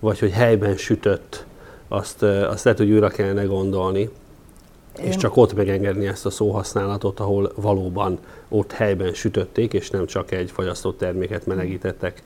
vagy 0.00 0.18
hogy 0.18 0.30
helyben 0.30 0.76
sütött, 0.76 1.44
azt, 1.88 2.22
azt 2.22 2.64
lehet, 2.64 2.78
hogy 2.78 2.90
újra 2.90 3.08
kellene 3.08 3.44
gondolni. 3.44 4.00
Én... 4.00 5.04
És 5.04 5.16
csak 5.16 5.36
ott 5.36 5.54
megengedni 5.54 6.06
ezt 6.06 6.26
a 6.26 6.30
szóhasználatot, 6.30 7.20
ahol 7.20 7.52
valóban 7.54 8.18
ott 8.48 8.72
helyben 8.72 9.14
sütötték, 9.14 9.72
és 9.72 9.90
nem 9.90 10.06
csak 10.06 10.30
egy 10.30 10.50
fagyasztott 10.50 10.98
terméket 10.98 11.46
melegítettek 11.46 12.22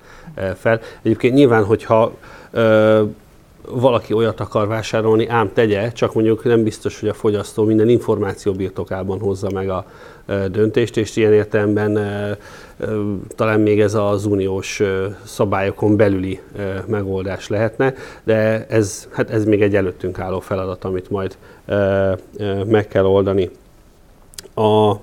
fel. 0.57 0.81
Egyébként 1.03 1.35
nyilván, 1.35 1.65
hogyha 1.65 2.13
valaki 3.71 4.13
olyat 4.13 4.41
akar 4.41 4.67
vásárolni, 4.67 5.29
ám 5.29 5.51
tegye, 5.53 5.93
csak 5.93 6.15
mondjuk 6.15 6.45
nem 6.45 6.63
biztos, 6.63 7.01
hogy 7.01 7.09
a 7.09 7.15
fogyasztó 7.15 7.65
minden 7.65 7.89
információ 7.89 8.53
birtokában 8.53 9.21
hozza 9.21 9.51
meg 9.51 9.69
a 9.69 9.85
döntést, 10.51 10.97
és 10.97 11.17
ilyen 11.17 11.33
értelemben 11.33 11.99
talán 13.29 13.61
még 13.61 13.81
ez 13.81 13.95
az 13.95 14.25
uniós 14.25 14.83
szabályokon 15.25 15.97
belüli 15.97 16.41
megoldás 16.87 17.49
lehetne, 17.49 17.95
de 18.25 18.67
ez, 18.69 19.09
hát 19.13 19.31
ez 19.31 19.45
még 19.45 19.63
egy 19.63 19.77
előttünk 19.77 20.19
álló 20.19 20.41
feladat, 20.41 20.85
amit 20.85 21.11
majd 21.11 21.37
meg 22.67 22.89
kell 22.89 23.05
oldani. 23.05 23.51
A 24.55 24.95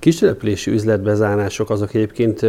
kistelepülési 0.00 0.70
üzletbezárások 0.70 1.70
azok 1.70 1.94
egyébként 1.94 2.46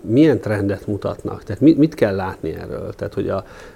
milyen 0.00 0.40
trendet 0.40 0.86
mutatnak? 0.86 1.42
Tehát 1.42 1.62
mit, 1.62 1.78
mit 1.78 1.94
kell 1.94 2.14
látni 2.14 2.50
erről? 2.50 2.92
Tehát, 2.92 3.14
hogy 3.14 3.28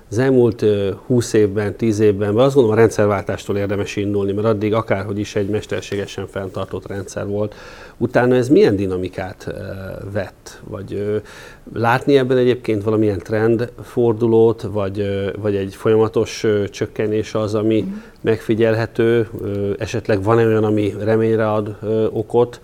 az 0.09 0.19
elmúlt 0.19 0.65
20 1.07 1.33
évben, 1.33 1.77
10 1.77 1.99
évben, 1.99 2.35
vagy 2.35 2.45
azt 2.45 2.55
gondolom 2.55 2.79
a 2.79 2.81
rendszerváltástól 2.81 3.57
érdemes 3.57 3.97
indulni, 3.97 4.33
mert 4.33 4.47
addig 4.47 4.75
akárhogy 4.75 5.19
is 5.19 5.37
egy 5.37 5.49
mesterségesen 5.49 6.27
fenntartott 6.27 6.87
rendszer 6.87 7.27
volt. 7.27 7.55
Utána 7.97 8.35
ez 8.35 8.49
milyen 8.49 8.77
dinamikát 8.77 9.55
vett? 10.13 10.61
Vagy 10.65 11.23
látni 11.75 12.19
ebben 12.19 12.37
egyébként 12.37 12.83
valamilyen 12.83 13.19
trendfordulót, 13.19 14.63
vagy, 14.63 15.31
vagy 15.41 15.57
egy 15.57 15.75
folyamatos 15.75 16.47
csökkenés 16.71 17.35
az, 17.35 17.55
ami 17.55 17.83
mm. 17.83 17.93
megfigyelhető? 18.21 19.29
Esetleg 19.79 20.23
van-e 20.23 20.47
olyan, 20.47 20.65
ami 20.65 20.95
reményre 21.01 21.53
ad 21.53 21.77
okot? 22.11 22.61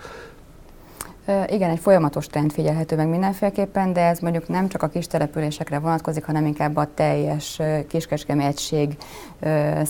Igen, 1.27 1.71
egy 1.71 1.79
folyamatos 1.79 2.27
trend 2.27 2.53
figyelhető 2.53 2.97
meg 2.97 3.09
mindenféleképpen, 3.09 3.93
de 3.93 4.01
ez 4.01 4.19
mondjuk 4.19 4.49
nem 4.49 4.69
csak 4.69 4.83
a 4.83 4.89
kis 4.89 5.07
településekre 5.07 5.79
vonatkozik, 5.79 6.25
hanem 6.25 6.47
inkább 6.47 6.77
a 6.77 6.89
teljes 6.95 7.61
kiskeskemi 7.89 8.45
egység 8.45 8.97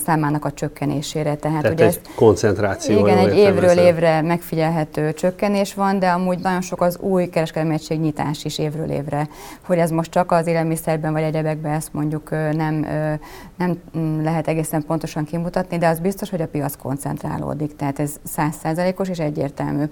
számának 0.05 0.45
a 0.45 0.51
csökkenésére. 0.51 1.35
Tehát, 1.35 1.61
Tehát 1.61 1.75
ugye 1.75 1.85
egy 1.85 1.99
ez, 2.03 2.15
koncentráció. 2.15 2.99
Igen, 2.99 3.17
egy 3.17 3.37
évről 3.37 3.69
ezzel. 3.69 3.85
évre 3.85 4.21
megfigyelhető 4.21 5.13
csökkenés 5.13 5.73
van, 5.73 5.99
de 5.99 6.09
amúgy 6.09 6.39
nagyon 6.39 6.61
sok 6.61 6.81
az 6.81 6.97
új 6.97 7.29
kereskedelmi 7.29 7.73
egység 7.73 7.99
nyitás 7.99 8.45
is 8.45 8.57
évről 8.57 8.89
évre. 8.89 9.27
Hogy 9.65 9.77
ez 9.77 9.89
most 9.89 10.11
csak 10.11 10.31
az 10.31 10.47
élelmiszerben 10.47 11.13
vagy 11.13 11.21
egyebekben 11.21 11.71
ezt 11.73 11.93
mondjuk 11.93 12.29
nem, 12.29 12.87
nem 13.57 13.81
mm, 13.97 14.23
lehet 14.23 14.47
egészen 14.47 14.85
pontosan 14.85 15.23
kimutatni, 15.23 15.77
de 15.77 15.87
az 15.87 15.99
biztos, 15.99 16.29
hogy 16.29 16.41
a 16.41 16.47
piac 16.47 16.75
koncentrálódik. 16.75 17.75
Tehát 17.75 17.99
ez 17.99 18.11
százszázalékos 18.23 19.09
és 19.09 19.19
egyértelmű. 19.19 19.83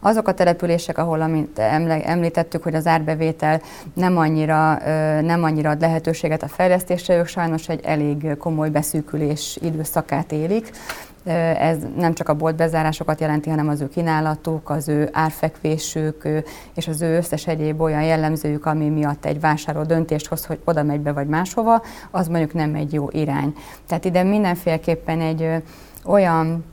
Azok 0.00 0.28
a 0.28 0.34
települések, 0.34 0.87
ahol 0.96 1.20
amint 1.20 1.58
említettük, 1.58 2.62
hogy 2.62 2.74
az 2.74 2.86
árbevétel 2.86 3.60
nem 3.94 4.16
annyira, 4.16 4.78
nem 5.20 5.42
annyira 5.42 5.70
ad 5.70 5.80
lehetőséget 5.80 6.42
a 6.42 6.48
fejlesztésre, 6.48 7.16
ők 7.16 7.26
sajnos 7.26 7.68
egy 7.68 7.80
elég 7.84 8.36
komoly 8.38 8.68
beszűk 8.68 9.06
szűkülés 9.08 9.58
időszakát 9.62 10.32
élik. 10.32 10.70
Ez 11.58 11.76
nem 11.96 12.14
csak 12.14 12.28
a 12.28 12.34
boltbezárásokat 12.34 13.20
jelenti, 13.20 13.50
hanem 13.50 13.68
az 13.68 13.80
ő 13.80 13.88
kínálatuk, 13.88 14.70
az 14.70 14.88
ő 14.88 15.08
árfekvésük 15.12 16.28
és 16.74 16.88
az 16.88 17.02
ő 17.02 17.16
összes 17.16 17.46
egyéb 17.46 17.80
olyan 17.80 18.02
jellemzőjük, 18.02 18.66
ami 18.66 18.88
miatt 18.88 19.24
egy 19.24 19.40
vásárló 19.40 19.82
döntést 19.82 20.26
hoz, 20.26 20.44
hogy 20.44 20.58
oda 20.64 20.82
megy 20.82 21.00
be 21.00 21.12
vagy 21.12 21.26
máshova, 21.26 21.82
az 22.10 22.28
mondjuk 22.28 22.54
nem 22.54 22.74
egy 22.74 22.92
jó 22.92 23.08
irány. 23.10 23.54
Tehát 23.86 24.04
ide 24.04 24.22
mindenféleképpen 24.22 25.20
egy 25.20 25.62
olyan 26.04 26.64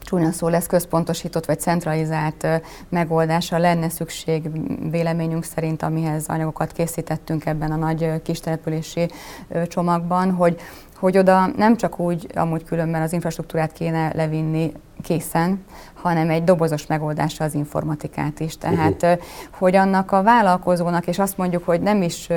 csúnya 0.00 0.30
szó 0.30 0.48
lesz, 0.48 0.66
központosított 0.66 1.46
vagy 1.46 1.60
centralizált 1.60 2.46
megoldásra 2.88 3.58
lenne 3.58 3.88
szükség 3.88 4.50
véleményünk 4.90 5.44
szerint, 5.44 5.82
amihez 5.82 6.26
anyagokat 6.26 6.72
készítettünk 6.72 7.46
ebben 7.46 7.72
a 7.72 7.76
nagy 7.76 8.22
kistelepülési 8.22 9.10
csomagban, 9.68 10.30
hogy 10.32 10.60
hogy 10.98 11.18
oda 11.18 11.46
nem 11.56 11.76
csak 11.76 11.98
úgy, 11.98 12.26
amúgy 12.34 12.64
különben 12.64 13.02
az 13.02 13.12
infrastruktúrát 13.12 13.72
kéne 13.72 14.12
levinni 14.14 14.72
készen, 15.02 15.64
hanem 15.94 16.30
egy 16.30 16.44
dobozos 16.44 16.86
megoldásra 16.86 17.44
az 17.44 17.54
informatikát 17.54 18.40
is. 18.40 18.58
Tehát, 18.58 19.02
uh-huh. 19.02 19.20
hogy 19.50 19.76
annak 19.76 20.12
a 20.12 20.22
vállalkozónak, 20.22 21.06
és 21.06 21.18
azt 21.18 21.36
mondjuk, 21.36 21.64
hogy 21.64 21.80
nem 21.80 22.02
is 22.02 22.28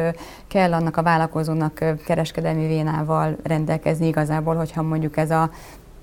kell 0.48 0.74
annak 0.74 0.98
a 0.98 1.04
vállalkozónak 1.04 1.84
kereskedelmi 2.06 2.68
vénával 2.68 3.36
rendelkezni 3.44 4.08
igazából, 4.08 4.56
hogyha 4.56 4.82
mondjuk 4.82 5.18
ez 5.18 5.32
a 5.32 5.50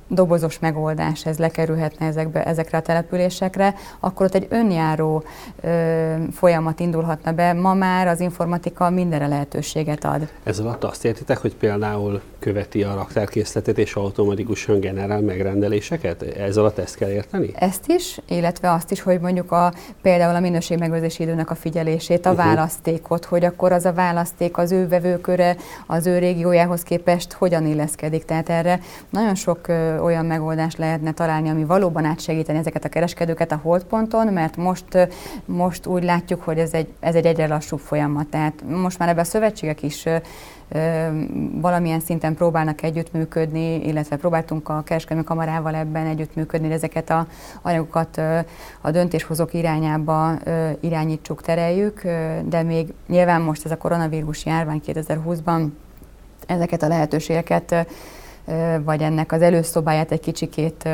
dobozos 0.09 0.59
megoldás 0.59 1.27
ez 1.27 1.39
lekerülhetne 1.39 2.07
ezekbe, 2.07 2.45
ezekre 2.45 2.79
a 2.79 2.83
településekre, 2.83 3.75
akkor 4.01 4.27
ott 4.27 4.35
egy 4.35 4.47
önjáró 4.51 5.25
ö, 5.61 6.15
folyamat 6.33 6.81
indulhatna 6.81 7.33
be. 7.33 7.53
Ma 7.53 7.75
már 7.75 8.07
az 8.07 8.21
informatika 8.21 8.91
mindenre 8.91 9.27
lehetőséget 9.27 10.05
ad. 10.05 10.29
Ez 10.43 10.59
alatt 10.59 10.85
azt 10.85 11.05
értitek, 11.05 11.39
hogy 11.39 11.55
például 11.55 12.21
követi 12.39 12.83
a 12.83 12.95
raktárkészletet 12.95 13.79
és 13.79 13.95
automatikusan 13.95 14.81
generál 14.81 15.21
megrendeléseket? 15.21 16.23
Ez 16.23 16.57
alatt 16.57 16.79
ezt 16.79 16.97
kell 16.97 17.11
érteni? 17.11 17.51
Ezt 17.55 17.85
is, 17.87 18.21
illetve 18.29 18.73
azt 18.73 18.91
is, 18.91 19.01
hogy 19.01 19.21
mondjuk 19.21 19.53
a, 19.53 19.73
például 20.03 20.35
a 20.35 20.41
minőségmegőrzési 20.41 21.23
időnek 21.23 21.51
a 21.51 21.55
figyelését, 21.55 22.27
a 22.27 22.31
uh-huh. 22.31 22.45
választékot, 22.45 23.25
hogy 23.25 23.45
akkor 23.45 23.73
az 23.73 23.85
a 23.85 23.93
választék 23.93 24.59
az 24.59 24.73
ő 24.73 24.89
vevőköre, 24.89 25.57
az 25.87 26.07
ő 26.07 26.19
régiójához 26.19 26.83
képest 26.83 27.33
hogyan 27.33 27.67
illeszkedik. 27.67 28.25
Tehát 28.25 28.49
erre 28.49 28.81
nagyon 29.11 29.35
sok 29.35 29.67
olyan 30.01 30.27
megoldást 30.27 30.79
lehetne 30.79 31.13
találni, 31.13 31.49
ami 31.49 31.65
valóban 31.65 32.05
átsegíteni 32.05 32.59
ezeket 32.59 32.85
a 32.85 32.89
kereskedőket 32.89 33.53
a 33.53 33.61
holdponton, 33.63 34.33
mert 34.33 34.57
most, 34.57 35.09
most 35.45 35.87
úgy 35.87 36.05
látjuk, 36.05 36.43
hogy 36.43 36.59
ez 36.59 36.73
egy, 36.73 36.93
ez 37.01 37.15
egy 37.15 37.27
egyre 37.27 37.47
lassúbb 37.47 37.79
folyamat. 37.79 38.27
Tehát 38.27 38.63
most 38.69 38.99
már 38.99 39.09
ebben 39.09 39.25
a 39.25 39.27
szövetségek 39.27 39.83
is 39.83 40.05
valamilyen 41.61 42.01
szinten 42.01 42.35
próbálnak 42.35 42.83
együttműködni, 42.83 43.87
illetve 43.87 44.17
próbáltunk 44.17 44.69
a 44.69 44.83
kereskedelmi 44.85 45.25
kamarával 45.25 45.75
ebben 45.75 46.07
együttműködni, 46.07 46.73
ezeket 46.73 47.11
a 47.11 47.27
anyagokat 47.63 48.21
a 48.81 48.91
döntéshozók 48.91 49.55
irányába 49.55 50.39
irányítsuk, 50.81 51.43
tereljük, 51.43 52.03
de 52.45 52.63
még 52.63 52.95
nyilván 53.07 53.41
most 53.41 53.65
ez 53.65 53.71
a 53.71 53.77
koronavírus 53.77 54.47
járvány 54.47 54.81
2020-ban 54.87 55.67
ezeket 56.47 56.83
a 56.83 56.89
lehetőségeket 56.89 57.87
vagy 58.85 59.01
ennek 59.01 59.33
az 59.33 59.43
előszobáját 59.43 60.13
egy 60.13 60.21
kicsikét 60.21 60.89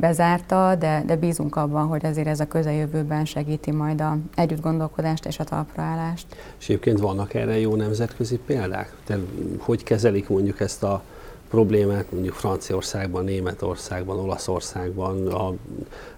bezárta, 0.00 0.74
de, 0.74 1.02
de 1.06 1.16
bízunk 1.16 1.56
abban, 1.56 1.86
hogy 1.86 2.06
azért 2.06 2.26
ez 2.26 2.40
a 2.40 2.46
közeljövőben 2.46 3.24
segíti 3.24 3.70
majd 3.70 4.00
a 4.00 4.18
együtt 4.34 4.60
gondolkodást 4.60 5.26
és 5.26 5.38
a 5.38 5.44
talpraállást. 5.44 6.26
És 6.58 6.68
egyébként 6.68 7.00
vannak 7.00 7.34
erre 7.34 7.58
jó 7.58 7.74
nemzetközi 7.74 8.38
példák? 8.46 8.94
De 9.06 9.18
hogy 9.58 9.82
kezelik 9.82 10.28
mondjuk 10.28 10.60
ezt 10.60 10.82
a 10.82 11.02
problémát 11.50 12.12
mondjuk 12.12 12.34
Franciaországban, 12.34 13.24
Németországban, 13.24 14.18
Olaszországban, 14.18 15.26
a 15.26 15.52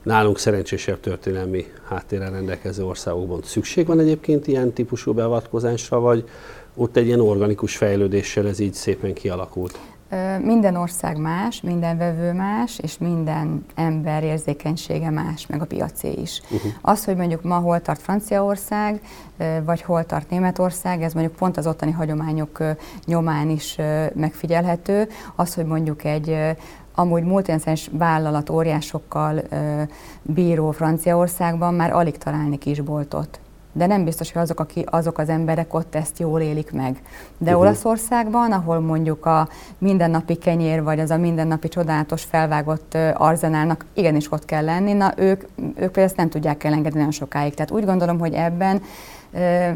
nálunk 0.03 0.39
szerencsésebb 0.39 1.01
történelmi 1.01 1.67
háttérrel 1.89 2.31
rendelkező 2.31 2.85
országokban 2.85 3.41
szükség 3.45 3.87
van 3.87 4.01
egyébként 4.01 4.47
ilyen 4.47 4.73
típusú 4.73 5.13
beavatkozásra, 5.13 6.01
vagy 6.01 6.29
ott 6.75 6.97
egy 6.97 7.07
ilyen 7.07 7.21
organikus 7.21 7.77
fejlődéssel 7.77 8.47
ez 8.47 8.59
így 8.59 8.75
szépen 8.75 9.13
kialakult? 9.13 9.79
Minden 10.43 10.77
ország 10.77 11.19
más, 11.19 11.61
minden 11.61 11.99
vevő 11.99 12.33
más, 12.33 12.79
és 12.79 12.99
minden 12.99 13.65
ember 13.75 14.23
érzékenysége 14.23 15.11
más, 15.11 15.47
meg 15.47 15.63
a 15.63 15.67
piacé 15.67 16.13
is. 16.13 16.41
Uh-huh. 16.51 16.73
Az, 16.81 17.05
hogy 17.05 17.17
mondjuk 17.17 17.43
ma 17.43 17.55
hol 17.55 17.81
tart 17.81 18.01
Franciaország, 18.01 19.01
vagy 19.65 19.83
hol 19.83 20.05
tart 20.05 20.31
Németország, 20.31 21.03
ez 21.03 21.13
mondjuk 21.13 21.37
pont 21.37 21.57
az 21.57 21.67
ottani 21.67 21.91
hagyományok 21.91 22.63
nyomán 23.05 23.51
is 23.51 23.77
megfigyelhető. 24.15 25.09
Az, 25.37 25.55
hogy 25.55 25.67
mondjuk 25.67 26.05
egy 26.05 26.57
amúgy 26.95 27.23
multinacionális 27.23 27.91
vállalat 27.93 28.51
óriásokkal 28.51 29.43
bíró 30.23 30.71
Franciaországban 30.71 31.75
már 31.75 31.93
alig 31.93 32.19
találni 32.19 32.59
kisboltot 32.59 33.41
de 33.79 33.87
nem 33.87 34.05
biztos, 34.05 34.33
hogy 34.33 34.43
azok, 34.43 34.61
aki, 34.61 34.85
azok 34.91 35.19
az 35.19 35.29
emberek 35.29 35.75
ott 35.75 35.95
ezt 35.95 36.19
jól 36.19 36.41
élik 36.41 36.73
meg. 36.73 37.03
De 37.39 37.51
uh-huh. 37.51 37.61
Olaszországban, 37.61 38.53
ahol 38.53 38.81
mondjuk 38.81 39.27
a 39.27 39.49
mindennapi 39.79 40.35
kenyér, 40.35 40.83
vagy 40.83 41.01
az 41.01 41.11
a 41.11 41.17
mindennapi 41.17 41.69
csodálatos 41.69 42.23
felvágott 42.25 42.97
arzenálnak 43.15 43.85
igenis 43.95 44.33
ott 44.33 44.45
kell 44.45 44.65
lenni, 44.65 44.93
na 44.93 45.13
ők, 45.17 45.43
ők 45.57 45.75
például 45.75 46.07
ezt 46.07 46.17
nem 46.17 46.29
tudják 46.29 46.65
elengedni 46.65 46.99
nagyon 46.99 47.13
sokáig. 47.13 47.55
Tehát 47.55 47.71
úgy 47.71 47.85
gondolom, 47.85 48.19
hogy 48.19 48.33
ebben 48.33 48.83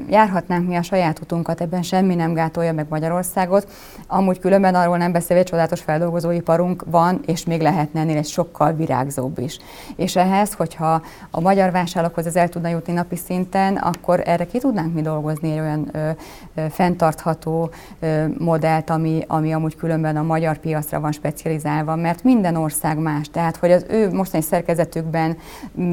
járhatnánk 0.08 0.68
mi 0.68 0.76
a 0.76 0.82
saját 0.82 1.20
utunkat, 1.20 1.60
ebben 1.60 1.82
semmi 1.82 2.14
nem 2.14 2.32
gátolja 2.32 2.72
meg 2.72 2.86
Magyarországot. 2.88 3.68
Amúgy 4.06 4.38
különben 4.38 4.74
arról 4.74 4.96
nem 4.96 5.12
beszélve, 5.12 5.42
csodálatos 5.42 5.80
feldolgozóiparunk 5.80 6.84
van, 6.86 7.20
és 7.26 7.44
még 7.44 7.60
lehetne 7.60 8.00
ennél 8.00 8.16
egy 8.16 8.26
sokkal 8.26 8.72
virágzóbb 8.72 9.38
is. 9.38 9.58
És 9.96 10.16
ehhez, 10.16 10.52
hogyha 10.52 11.02
a 11.30 11.40
magyar 11.40 11.70
vásárlókhoz 11.70 12.26
ez 12.26 12.36
el 12.36 12.48
tudna 12.48 12.68
jutni 12.68 12.92
napi 12.92 13.16
szinten, 13.16 13.76
akkor 13.76 14.22
erre 14.24 14.46
ki 14.46 14.58
tudnánk 14.58 14.94
mi 14.94 15.00
dolgozni 15.00 15.50
egy 15.52 15.58
olyan 15.58 15.88
ö, 15.92 16.10
ö, 16.54 16.64
fenntartható 16.70 17.70
ö, 18.00 18.24
modellt, 18.38 18.90
ami, 18.90 19.24
ami 19.26 19.52
amúgy 19.52 19.76
különben 19.76 20.16
a 20.16 20.22
magyar 20.22 20.58
piacra 20.58 21.00
van 21.00 21.12
specializálva, 21.12 21.96
mert 21.96 22.22
minden 22.22 22.56
ország 22.56 22.98
más. 22.98 23.30
Tehát, 23.30 23.56
hogy 23.56 23.70
az 23.70 23.86
ő 23.88 24.12
mostani 24.12 24.42
szerkezetükben 24.42 25.36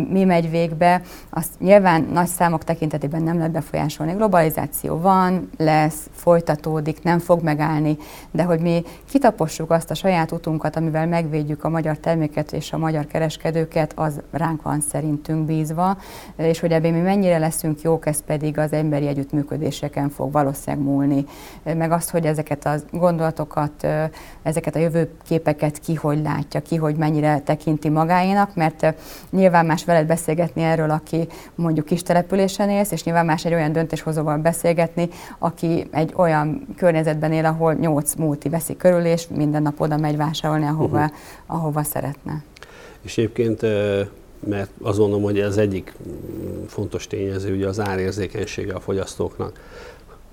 mi 0.10 0.24
megy 0.24 0.50
végbe, 0.50 1.02
azt 1.30 1.60
nyilván 1.60 2.08
nagy 2.14 2.28
számok 2.28 2.64
tekintetében 2.64 3.22
nem 3.24 3.38
lehet 3.38 3.52
befolyásolni. 3.60 4.14
Globalizáció 4.14 4.98
van, 4.98 5.50
lesz, 5.58 6.10
folytatódik, 6.12 7.04
nem 7.04 7.20
fog 7.20 7.42
megállni, 7.42 7.98
de 8.32 8.44
hogy 8.44 8.60
mi 8.60 8.84
kitapossuk 9.10 9.72
azt 9.72 9.92
a 9.92 9.94
saját 9.94 10.32
utunkat, 10.32 10.76
amivel 10.76 11.08
megvédjük 11.08 11.64
a 11.64 11.70
magyar 11.70 11.98
terméket 11.98 12.52
és 12.52 12.74
a 12.74 12.78
magyar 12.78 13.08
kereskedőket, 13.08 13.94
az 13.96 14.22
ránk 14.32 14.62
van 14.62 14.82
szerintünk 14.82 15.46
bízva, 15.46 15.98
és 16.36 16.60
hogy 16.60 16.72
ebben 16.72 16.94
mi 16.94 17.00
mennyire 17.00 17.38
leszünk 17.38 17.82
jók, 17.82 18.06
ez 18.06 18.24
pedig 18.24 18.58
az 18.58 18.74
emberi 18.74 19.08
együttműködéseken 19.08 20.10
fog 20.10 20.32
valószínűleg 20.32 20.86
múlni. 20.86 21.26
Meg 21.64 21.92
azt, 21.92 22.10
hogy 22.10 22.26
ezeket 22.26 22.66
a 22.66 22.76
gondolatokat, 22.92 23.88
ezeket 24.44 24.76
a 24.76 24.80
jövőképeket 24.80 25.80
ki 25.80 25.94
hogy 25.94 26.22
látja, 26.22 26.62
ki 26.62 26.76
hogy 26.76 26.96
mennyire 26.96 27.40
tekinti 27.40 27.90
magáénak, 27.90 28.56
mert 28.56 28.96
nyilván 29.30 29.66
más 29.66 29.86
veled 29.86 30.08
beszélgetni 30.08 30.62
erről, 30.62 30.90
aki 30.90 31.28
mondjuk 31.56 31.86
kis 31.86 32.04
településen 32.04 32.70
élsz, 32.70 32.92
és 32.92 33.04
nyilván 33.04 33.26
más 33.26 33.39
más 33.44 33.52
egy 33.52 33.60
olyan 33.60 33.72
döntéshozóval 33.72 34.38
beszélgetni, 34.38 35.10
aki 35.38 35.88
egy 35.92 36.14
olyan 36.16 36.68
környezetben 36.78 37.32
él, 37.32 37.46
ahol 37.46 37.74
nyolc 37.74 38.16
multi 38.16 38.50
veszi 38.50 38.78
körül, 38.78 39.06
és 39.06 39.28
minden 39.28 39.62
nap 39.62 39.80
oda 39.80 39.98
megy 39.98 40.18
vásárolni, 40.18 40.66
ahova, 40.66 40.98
uh-huh. 40.98 41.18
ahova 41.46 41.84
szeretne. 41.84 42.44
És 43.02 43.18
egyébként 43.18 43.62
mert 44.48 44.70
azt 44.82 44.98
gondolom, 44.98 45.24
hogy 45.24 45.40
ez 45.40 45.58
egyik 45.58 45.94
fontos 46.68 47.08
tényező, 47.08 47.56
ugye 47.56 47.68
az 47.68 47.80
árérzékenysége 47.80 48.74
a 48.74 48.80
fogyasztóknak. 48.80 49.60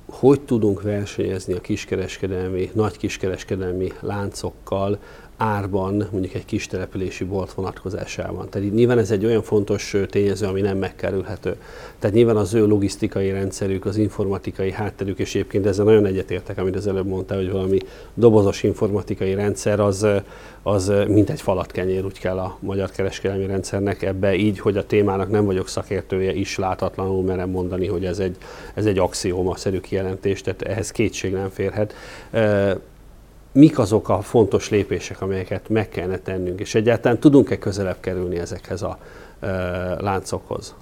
Hogy 0.07 0.41
tudunk 0.41 0.83
versenyezni 0.83 1.53
a 1.53 1.61
kiskereskedelmi, 1.61 2.71
nagy 2.75 2.97
kiskereskedelmi 2.97 3.93
láncokkal, 4.01 4.99
árban, 5.37 6.09
mondjuk 6.11 6.35
egy 6.35 6.45
kis 6.45 6.67
települési 6.67 7.25
bolt 7.25 7.53
vonatkozásában. 7.53 8.49
Tehát 8.49 8.73
nyilván 8.73 8.99
ez 8.99 9.11
egy 9.11 9.25
olyan 9.25 9.43
fontos 9.43 9.97
tényező, 10.11 10.47
ami 10.47 10.61
nem 10.61 10.79
megkerülhető. 10.79 11.57
Tehát 11.99 12.17
nyilván 12.17 12.37
az 12.37 12.55
ő 12.55 12.67
logisztikai 12.67 13.31
rendszerük, 13.31 13.85
az 13.85 13.97
informatikai 13.97 14.73
hátterük, 14.73 15.19
és 15.19 15.35
egyébként 15.35 15.67
ezzel 15.67 15.85
nagyon 15.85 16.07
egyetértek, 16.07 16.59
amit 16.59 16.77
az 16.77 16.87
előbb 16.87 17.07
mondta, 17.07 17.35
hogy 17.35 17.51
valami 17.51 17.79
dobozos 18.15 18.63
informatikai 18.63 19.35
rendszer, 19.35 19.81
az, 19.81 20.07
az 20.63 20.93
mint 21.09 21.31
egy 21.31 21.41
falatkenyér, 21.41 22.05
úgy 22.05 22.19
kell 22.19 22.39
a 22.39 22.57
magyar 22.61 22.91
kereskedelmi 22.91 23.47
rendszernek 23.47 24.03
ebbe 24.03 24.35
így, 24.35 24.59
hogy 24.59 24.77
a 24.77 24.87
témának 24.87 25.31
nem 25.31 25.45
vagyok 25.45 25.69
szakértője, 25.69 26.35
is 26.35 26.59
látatlanul 26.59 27.23
merem 27.23 27.51
mondani, 27.51 27.87
hogy 27.87 28.05
ez 28.05 28.19
egy, 28.19 28.37
ez 28.75 28.87
egy 28.87 28.99
axióma-szerű 28.99 29.81
kijelentés, 29.81 30.41
tehát 30.41 30.63
ehhez 30.63 30.91
kétség 30.91 31.33
nem 31.33 31.49
férhet 31.49 31.95
mik 33.57 33.79
azok 33.79 34.09
a 34.09 34.21
fontos 34.21 34.71
lépések, 34.71 35.21
amelyeket 35.21 35.69
meg 35.69 35.89
kellene 35.89 36.19
tennünk, 36.19 36.61
és 36.61 36.75
egyáltalán 36.75 37.19
tudunk-e 37.19 37.59
közelebb 37.59 38.01
kerülni 38.01 38.39
ezekhez 38.39 38.83
a 38.83 38.99
ö, 39.41 39.49
láncokhoz? 40.01 40.75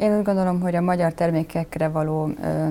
Én 0.00 0.16
úgy 0.16 0.24
gondolom, 0.24 0.60
hogy 0.60 0.74
a 0.74 0.80
magyar 0.80 1.12
termékekre 1.12 1.88
való 1.88 2.30
ö, 2.42 2.66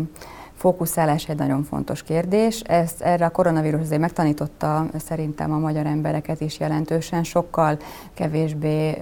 fókuszálás 0.60 1.30
egy 1.30 1.38
nagyon 1.38 1.63
fontos 1.63 2.04
kérdés. 2.04 2.60
Ezt 2.60 3.02
erre 3.02 3.26
a 3.26 3.30
koronavírus 3.30 3.82
azért 3.82 4.02
megtanította 4.02 4.86
szerintem 4.98 5.52
a 5.52 5.58
magyar 5.58 5.86
embereket 5.86 6.41
is 6.41 6.60
jelentősen, 6.60 7.24
sokkal 7.24 7.78
kevésbé 8.13 8.98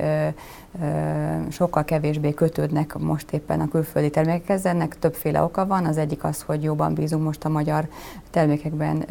sokkal 1.50 1.84
kevésbé 1.84 2.34
kötődnek 2.34 2.98
most 2.98 3.32
éppen 3.32 3.60
a 3.60 3.67
külföldi 3.67 4.10
termékekhez. 4.10 4.65
Ennek 4.65 5.00
többféle 5.00 5.41
oka 5.43 5.65
van. 5.65 5.86
Az 5.86 5.98
egyik 5.98 6.24
az, 6.24 6.41
hogy 6.41 6.63
jobban 6.63 6.93
bízunk 6.93 7.24
most 7.24 7.46
a 7.46 7.50
magyar 7.50 7.88
termékekben, 8.30 9.06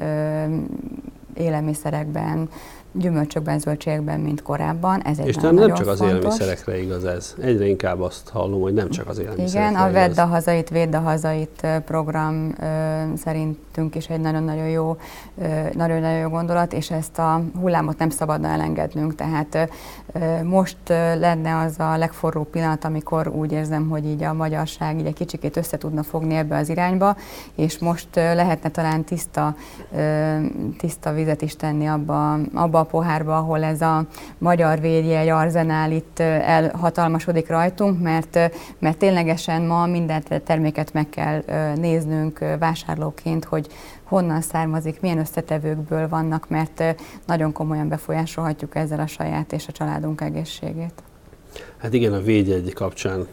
élelmiszerekben, 1.35 2.49
gyümölcsökben, 2.99 3.59
zöldségekben, 3.59 4.21
mint 4.21 4.43
korábban. 4.43 5.03
Ez 5.03 5.19
egy 5.19 5.27
És 5.27 5.35
nem, 5.35 5.55
nem 5.55 5.75
csak 5.75 5.87
az 5.87 5.99
fontos. 5.99 6.17
élelmiszerekre 6.17 6.79
igaz 6.79 7.05
ez. 7.05 7.35
Egyre 7.41 7.67
inkább 7.67 8.01
azt 8.01 8.29
hallom, 8.29 8.61
hogy 8.61 8.75
nem 8.75 8.91
csak 8.91 9.09
az 9.09 9.19
élelmiszerekre 9.19 9.71
Igen, 9.71 9.89
a 9.89 9.93
Vedd 9.93 10.21
a 10.21 10.25
hazait, 10.25 10.71
Védd 10.71 10.95
a 10.95 11.01
hazait 11.01 11.67
program 11.85 12.55
szerintünk 13.17 13.95
is 13.95 14.07
egy 14.09 14.21
nagyon-nagyon 14.21 14.69
jó, 14.69 14.97
nagyon-nagyon 15.73 16.19
jó 16.19 16.29
gondolat, 16.29 16.73
és 16.73 16.91
ezt 16.91 17.19
a 17.19 17.43
hullámot 17.61 17.99
nem 17.99 18.11
szabadna 18.11 18.49
elengednünk. 18.49 19.15
Tehát 19.15 19.69
most 20.43 20.77
lenne 21.19 21.57
az 21.57 21.79
a 21.79 21.97
legforróbb 21.97 22.47
pillanat, 22.47 22.85
amikor 22.85 23.29
úgy 23.29 23.53
érzem, 23.53 23.89
hogy 23.89 24.07
így 24.07 24.23
a 24.23 24.33
magyarság 24.33 24.99
így 24.99 25.07
egy 25.07 25.15
kicsikét 25.15 25.57
össze 25.57 25.79
tudna 25.79 26.03
fogni 26.03 26.35
ebbe 26.35 26.57
az 26.57 26.69
irányba, 26.69 27.17
és 27.55 27.79
most 27.79 28.09
lehetne 28.15 28.71
talán 28.71 29.05
tiszta, 29.05 29.55
tiszta 30.79 31.13
vizet 31.13 31.43
is 31.43 31.57
tenni 31.57 31.87
abba, 31.87 32.39
abba 32.55 32.79
a 32.79 32.85
pohárba, 32.87 33.37
ahol 33.37 33.63
ez 33.63 33.81
a 33.81 34.07
magyar 34.39 34.79
egy 34.83 35.29
arzenál 35.29 35.93
itt 35.93 36.19
elhatalmasodik 36.19 37.49
rajtunk, 37.49 38.03
mert, 38.03 38.39
mert 38.79 38.99
ténylegesen 38.99 39.63
ma 39.63 39.87
minden 39.87 40.23
terméket 40.45 40.93
meg 40.93 41.09
kell 41.09 41.43
néznünk 41.75 42.39
vásárlóként, 42.59 43.45
hogy 43.45 43.67
honnan 44.05 44.41
származik, 44.41 45.01
milyen 45.01 45.19
összetevőkből 45.19 46.09
vannak, 46.09 46.49
mert 46.49 46.83
nagyon 47.27 47.53
komolyan 47.53 47.89
befolyásolhatjuk 47.89 48.75
ezzel 48.75 49.01
a 49.01 49.07
saját 49.07 49.53
és 49.53 49.69
a 49.69 49.73
családunk 49.73 50.21
egészségét. 50.21 51.03
Hát 51.77 51.93
igen, 51.93 52.13
a 52.13 52.21
védjegy 52.21 52.73
kapcsán 52.73 53.27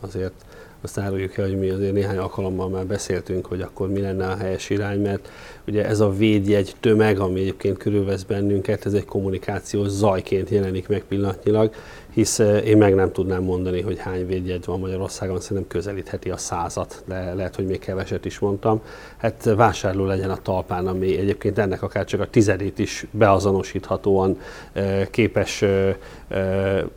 azért 0.00 0.44
azt 0.80 0.98
áruljuk 0.98 1.36
el, 1.36 1.46
hogy 1.46 1.58
mi 1.58 1.68
azért 1.68 1.92
néhány 1.92 2.16
alkalommal 2.16 2.68
már 2.68 2.86
beszéltünk, 2.86 3.46
hogy 3.46 3.60
akkor 3.60 3.88
mi 3.88 4.00
lenne 4.00 4.26
a 4.26 4.36
helyes 4.36 4.70
irány, 4.70 5.00
mert 5.00 5.28
ugye 5.66 5.86
ez 5.86 6.00
a 6.00 6.10
védjegy 6.10 6.74
tömeg, 6.80 7.18
ami 7.18 7.40
egyébként 7.40 7.76
körülvesz 7.76 8.22
bennünket, 8.22 8.86
ez 8.86 8.92
egy 8.92 9.04
kommunikációs 9.04 9.88
zajként 9.88 10.48
jelenik 10.48 10.88
meg 10.88 11.04
pillanatnyilag, 11.08 11.74
hisz 12.12 12.38
eh, 12.38 12.66
én 12.66 12.76
meg 12.76 12.94
nem 12.94 13.12
tudnám 13.12 13.42
mondani, 13.42 13.80
hogy 13.80 13.98
hány 13.98 14.26
védjegy 14.26 14.64
van 14.64 14.80
Magyarországon, 14.80 15.40
szerintem 15.40 15.66
közelítheti 15.68 16.30
a 16.30 16.36
százat, 16.36 17.02
de 17.06 17.34
lehet, 17.34 17.56
hogy 17.56 17.66
még 17.66 17.78
keveset 17.78 18.24
is 18.24 18.38
mondtam. 18.38 18.82
Hát 19.16 19.44
vásárló 19.56 20.04
legyen 20.04 20.30
a 20.30 20.36
talpán, 20.42 20.86
ami 20.86 21.18
egyébként 21.18 21.58
ennek 21.58 21.82
akár 21.82 22.04
csak 22.04 22.20
a 22.20 22.26
tizedét 22.26 22.78
is 22.78 23.06
beazonosíthatóan 23.10 24.38
eh, 24.72 25.06
képes 25.10 25.62
eh, 25.62 25.94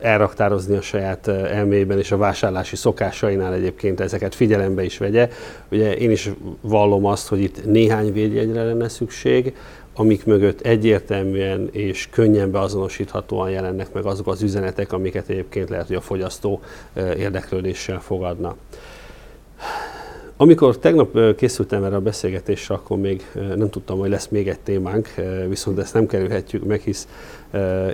elraktározni 0.00 0.76
a 0.76 0.80
saját 0.80 1.28
elméjében 1.28 1.98
és 1.98 2.12
a 2.12 2.16
vásárlási 2.16 2.76
szokásainál 2.76 3.52
egyébként 3.52 4.00
ezeket 4.00 4.34
figyelembe 4.34 4.84
is 4.84 4.98
vegye. 4.98 5.28
Ugye 5.70 5.96
én 5.96 6.10
is 6.10 6.30
vallom 6.60 7.04
azt, 7.04 7.28
hogy 7.28 7.40
itt 7.40 7.64
néhány 7.64 8.12
védjegyre 8.12 8.64
lenne 8.64 8.88
szükség, 8.88 9.54
amik 9.94 10.24
mögött 10.24 10.60
egyértelműen 10.60 11.68
és 11.72 12.08
könnyen 12.10 12.50
beazonosíthatóan 12.50 13.50
jelennek 13.50 13.92
meg 13.92 14.04
azok 14.04 14.26
az 14.26 14.42
üzenetek, 14.42 14.92
amiket 14.92 15.28
egyébként 15.28 15.68
lehet, 15.68 15.86
hogy 15.86 15.96
a 15.96 16.00
fogyasztó 16.00 16.60
érdeklődéssel 17.16 18.00
fogadna. 18.00 18.56
Amikor 20.36 20.78
tegnap 20.78 21.36
készültem 21.36 21.84
erre 21.84 21.96
a 21.96 22.00
beszélgetésre, 22.00 22.74
akkor 22.74 22.98
még 22.98 23.30
nem 23.56 23.70
tudtam, 23.70 23.98
hogy 23.98 24.10
lesz 24.10 24.28
még 24.28 24.48
egy 24.48 24.60
témánk, 24.60 25.14
viszont 25.48 25.78
ezt 25.78 25.94
nem 25.94 26.06
kerülhetjük 26.06 26.64
meg, 26.64 26.80
hisz 26.80 27.08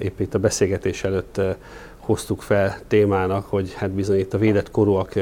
épp 0.01 0.21
itt 0.21 0.35
a 0.35 0.39
beszélgetés 0.39 1.05
előtt 1.05 1.41
hoztuk 1.97 2.43
fel 2.43 2.79
témának, 2.89 3.47
hogy 3.47 3.73
hát 3.75 3.91
bizony 3.91 4.19
itt 4.19 4.35
a 4.35 4.39
védett 4.39 4.71
korúak 4.71 5.13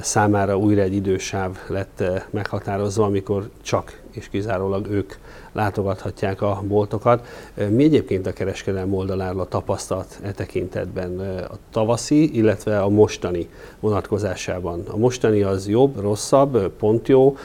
számára 0.00 0.58
újra 0.58 0.82
egy 0.82 0.94
idősáv 0.94 1.58
lett 1.68 2.02
meghatározva, 2.30 3.04
amikor 3.04 3.50
csak 3.62 4.02
és 4.16 4.28
kizárólag 4.28 4.86
ők 4.90 5.12
látogathatják 5.52 6.42
a 6.42 6.62
boltokat. 6.66 7.26
Mi 7.68 7.84
egyébként 7.84 8.26
a 8.26 8.32
kereskedelmi 8.32 8.94
oldaláról 8.94 9.40
a 9.40 9.44
tapasztalat 9.44 10.18
e 10.22 10.30
tekintetben 10.30 11.18
a 11.50 11.54
tavaszi, 11.70 12.36
illetve 12.36 12.80
a 12.80 12.88
mostani 12.88 13.48
vonatkozásában? 13.80 14.82
A 14.90 14.96
mostani 14.96 15.42
az 15.42 15.68
jobb, 15.68 16.00
rosszabb, 16.00 16.68
pont 16.68 17.08
jó, 17.08 17.36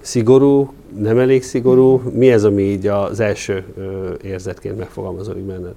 szigorú, 0.00 0.72
nem 0.98 1.18
elég 1.18 1.42
szigorú? 1.42 2.02
Mi 2.12 2.30
ez, 2.32 2.44
ami 2.44 2.62
így 2.62 2.86
az 2.86 3.20
első 3.20 3.64
érzetként 4.22 4.78
megfogalmazódik 4.78 5.42
benned? 5.42 5.74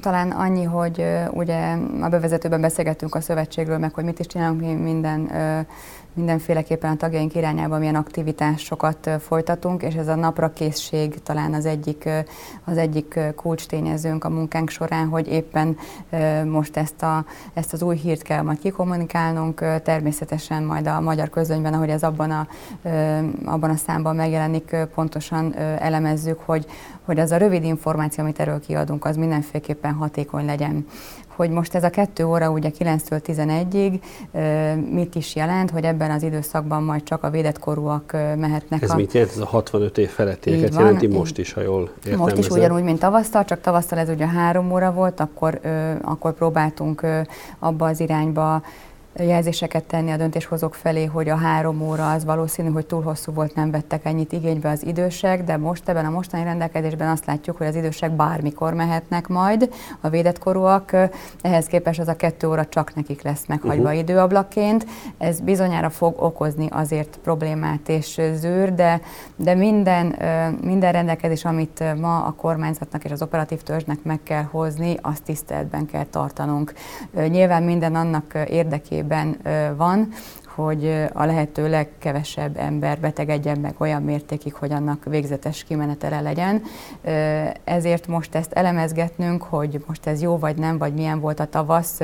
Talán 0.00 0.30
annyi, 0.30 0.62
hogy 0.62 1.04
ugye 1.30 1.76
a 2.00 2.08
bevezetőben 2.08 2.60
beszélgettünk 2.60 3.14
a 3.14 3.20
szövetségről, 3.20 3.78
meg 3.78 3.94
hogy 3.94 4.04
mit 4.04 4.18
is 4.18 4.26
csinálunk 4.26 4.60
mi 4.60 4.72
minden 4.72 5.30
mindenféleképpen 6.12 6.90
a 6.90 6.96
tagjaink 6.96 7.34
irányába 7.34 7.78
milyen 7.78 7.94
aktivitásokat 7.94 9.10
folytatunk, 9.20 9.82
és 9.82 9.94
ez 9.94 10.08
a 10.08 10.14
napra 10.14 10.52
készség 10.52 11.22
talán 11.22 11.54
az 11.54 11.66
egyik, 11.66 12.08
az 12.64 12.76
egyik 12.76 13.18
kulcs 13.34 13.66
tényezőnk 13.66 14.24
a 14.24 14.28
munkánk 14.28 14.70
során, 14.70 15.08
hogy 15.08 15.28
éppen 15.28 15.76
most 16.44 16.76
ezt, 16.76 17.02
a, 17.02 17.24
ezt 17.54 17.72
az 17.72 17.82
új 17.82 17.96
hírt 17.96 18.22
kell 18.22 18.42
majd 18.42 18.58
kikommunikálnunk, 18.58 19.64
természetesen 19.82 20.62
majd 20.62 20.86
a 20.86 21.00
magyar 21.00 21.30
közönyben, 21.30 21.74
ahogy 21.74 21.88
ez 21.88 22.02
abban 22.02 22.30
a, 22.30 22.46
abban 23.44 23.70
a 23.70 23.76
számban 23.76 24.16
megjelenik, 24.16 24.76
pontosan 24.94 25.54
elemezzük, 25.56 26.40
hogy, 26.44 26.66
hogy 27.04 27.18
az 27.18 27.30
a 27.30 27.36
rövid 27.36 27.64
információ, 27.64 28.24
amit 28.24 28.40
erről 28.40 28.60
kiadunk, 28.60 29.04
az 29.04 29.16
mindenféleképpen 29.16 29.92
hatékony 29.92 30.44
legyen 30.44 30.86
hogy 31.40 31.50
most 31.50 31.74
ez 31.74 31.84
a 31.84 31.90
kettő 31.90 32.24
óra 32.24 32.50
ugye 32.50 32.70
9-től 32.78 33.20
11-ig 33.26 34.00
mit 34.90 35.14
is 35.14 35.34
jelent, 35.34 35.70
hogy 35.70 35.84
ebben 35.84 36.10
az 36.10 36.22
időszakban 36.22 36.82
majd 36.82 37.02
csak 37.02 37.22
a 37.22 37.30
védett 37.30 37.58
korúak 37.58 38.12
mehetnek. 38.36 38.82
Ez 38.82 38.90
a... 38.90 38.94
mit 38.94 39.12
jelent? 39.12 39.32
Ez 39.32 39.38
a 39.38 39.46
65 39.46 39.98
év 39.98 40.08
felettieket 40.08 40.74
jelenti 40.74 41.06
most 41.06 41.38
is, 41.38 41.52
ha 41.52 41.60
jól 41.60 41.80
értelmezem. 41.80 42.18
Most 42.18 42.36
is 42.36 42.48
ugyanúgy, 42.48 42.82
mint 42.82 42.98
tavasztal, 42.98 43.44
csak 43.44 43.60
tavasztal 43.60 43.98
ez 43.98 44.08
ugye 44.08 44.26
három 44.26 44.72
óra 44.72 44.92
volt, 44.92 45.20
akkor, 45.20 45.60
akkor 46.02 46.32
próbáltunk 46.32 47.06
abba 47.58 47.86
az 47.86 48.00
irányba 48.00 48.62
jelzéseket 49.16 49.84
tenni 49.84 50.10
a 50.10 50.16
döntéshozók 50.16 50.74
felé, 50.74 51.04
hogy 51.04 51.28
a 51.28 51.36
három 51.36 51.82
óra 51.82 52.12
az 52.12 52.24
valószínű, 52.24 52.70
hogy 52.70 52.86
túl 52.86 53.02
hosszú 53.02 53.32
volt, 53.32 53.54
nem 53.54 53.70
vettek 53.70 54.04
ennyit 54.04 54.32
igénybe 54.32 54.70
az 54.70 54.86
idősek, 54.86 55.44
de 55.44 55.56
most 55.56 55.88
ebben 55.88 56.04
a 56.04 56.10
mostani 56.10 56.44
rendelkezésben 56.44 57.08
azt 57.08 57.26
látjuk, 57.26 57.56
hogy 57.56 57.66
az 57.66 57.74
idősek 57.74 58.10
bármikor 58.10 58.74
mehetnek 58.74 59.28
majd, 59.28 59.74
a 60.00 60.08
védett 60.08 60.38
korúak, 60.38 60.96
ehhez 61.40 61.66
képest 61.66 62.00
az 62.00 62.08
a 62.08 62.16
kettő 62.16 62.48
óra 62.48 62.66
csak 62.66 62.94
nekik 62.94 63.22
lesz 63.22 63.46
meghagyva 63.46 63.82
uh-huh. 63.82 63.98
időablakként. 63.98 64.86
Ez 65.18 65.40
bizonyára 65.40 65.90
fog 65.90 66.22
okozni 66.22 66.66
azért 66.70 67.18
problémát 67.22 67.88
és 67.88 68.20
zűr, 68.34 68.74
de, 68.74 69.00
de 69.36 69.54
minden, 69.54 70.16
minden 70.62 70.92
rendelkezés, 70.92 71.44
amit 71.44 71.84
ma 72.00 72.24
a 72.24 72.32
kormányzatnak 72.32 73.04
és 73.04 73.10
az 73.10 73.22
operatív 73.22 73.62
törzsnek 73.62 74.02
meg 74.02 74.20
kell 74.22 74.42
hozni, 74.42 74.96
azt 75.02 75.22
tiszteletben 75.22 75.86
kell 75.86 76.04
tartanunk. 76.04 76.72
Nyilván 77.28 77.62
minden 77.62 77.94
annak 77.94 78.38
érdekében, 78.48 78.99
érdekében 79.00 79.36
van, 79.76 80.08
hogy 80.54 81.04
a 81.12 81.24
lehető 81.24 81.68
legkevesebb 81.68 82.56
ember 82.56 82.98
betegedjen 82.98 83.58
meg 83.58 83.74
olyan 83.78 84.02
mértékig, 84.02 84.54
hogy 84.54 84.72
annak 84.72 85.04
végzetes 85.04 85.64
kimenetele 85.64 86.20
legyen. 86.20 86.62
Ezért 87.64 88.06
most 88.06 88.34
ezt 88.34 88.52
elemezgetnünk, 88.52 89.42
hogy 89.42 89.84
most 89.86 90.06
ez 90.06 90.22
jó 90.22 90.38
vagy 90.38 90.56
nem, 90.56 90.78
vagy 90.78 90.94
milyen 90.94 91.20
volt 91.20 91.40
a 91.40 91.44
tavasz, 91.44 92.00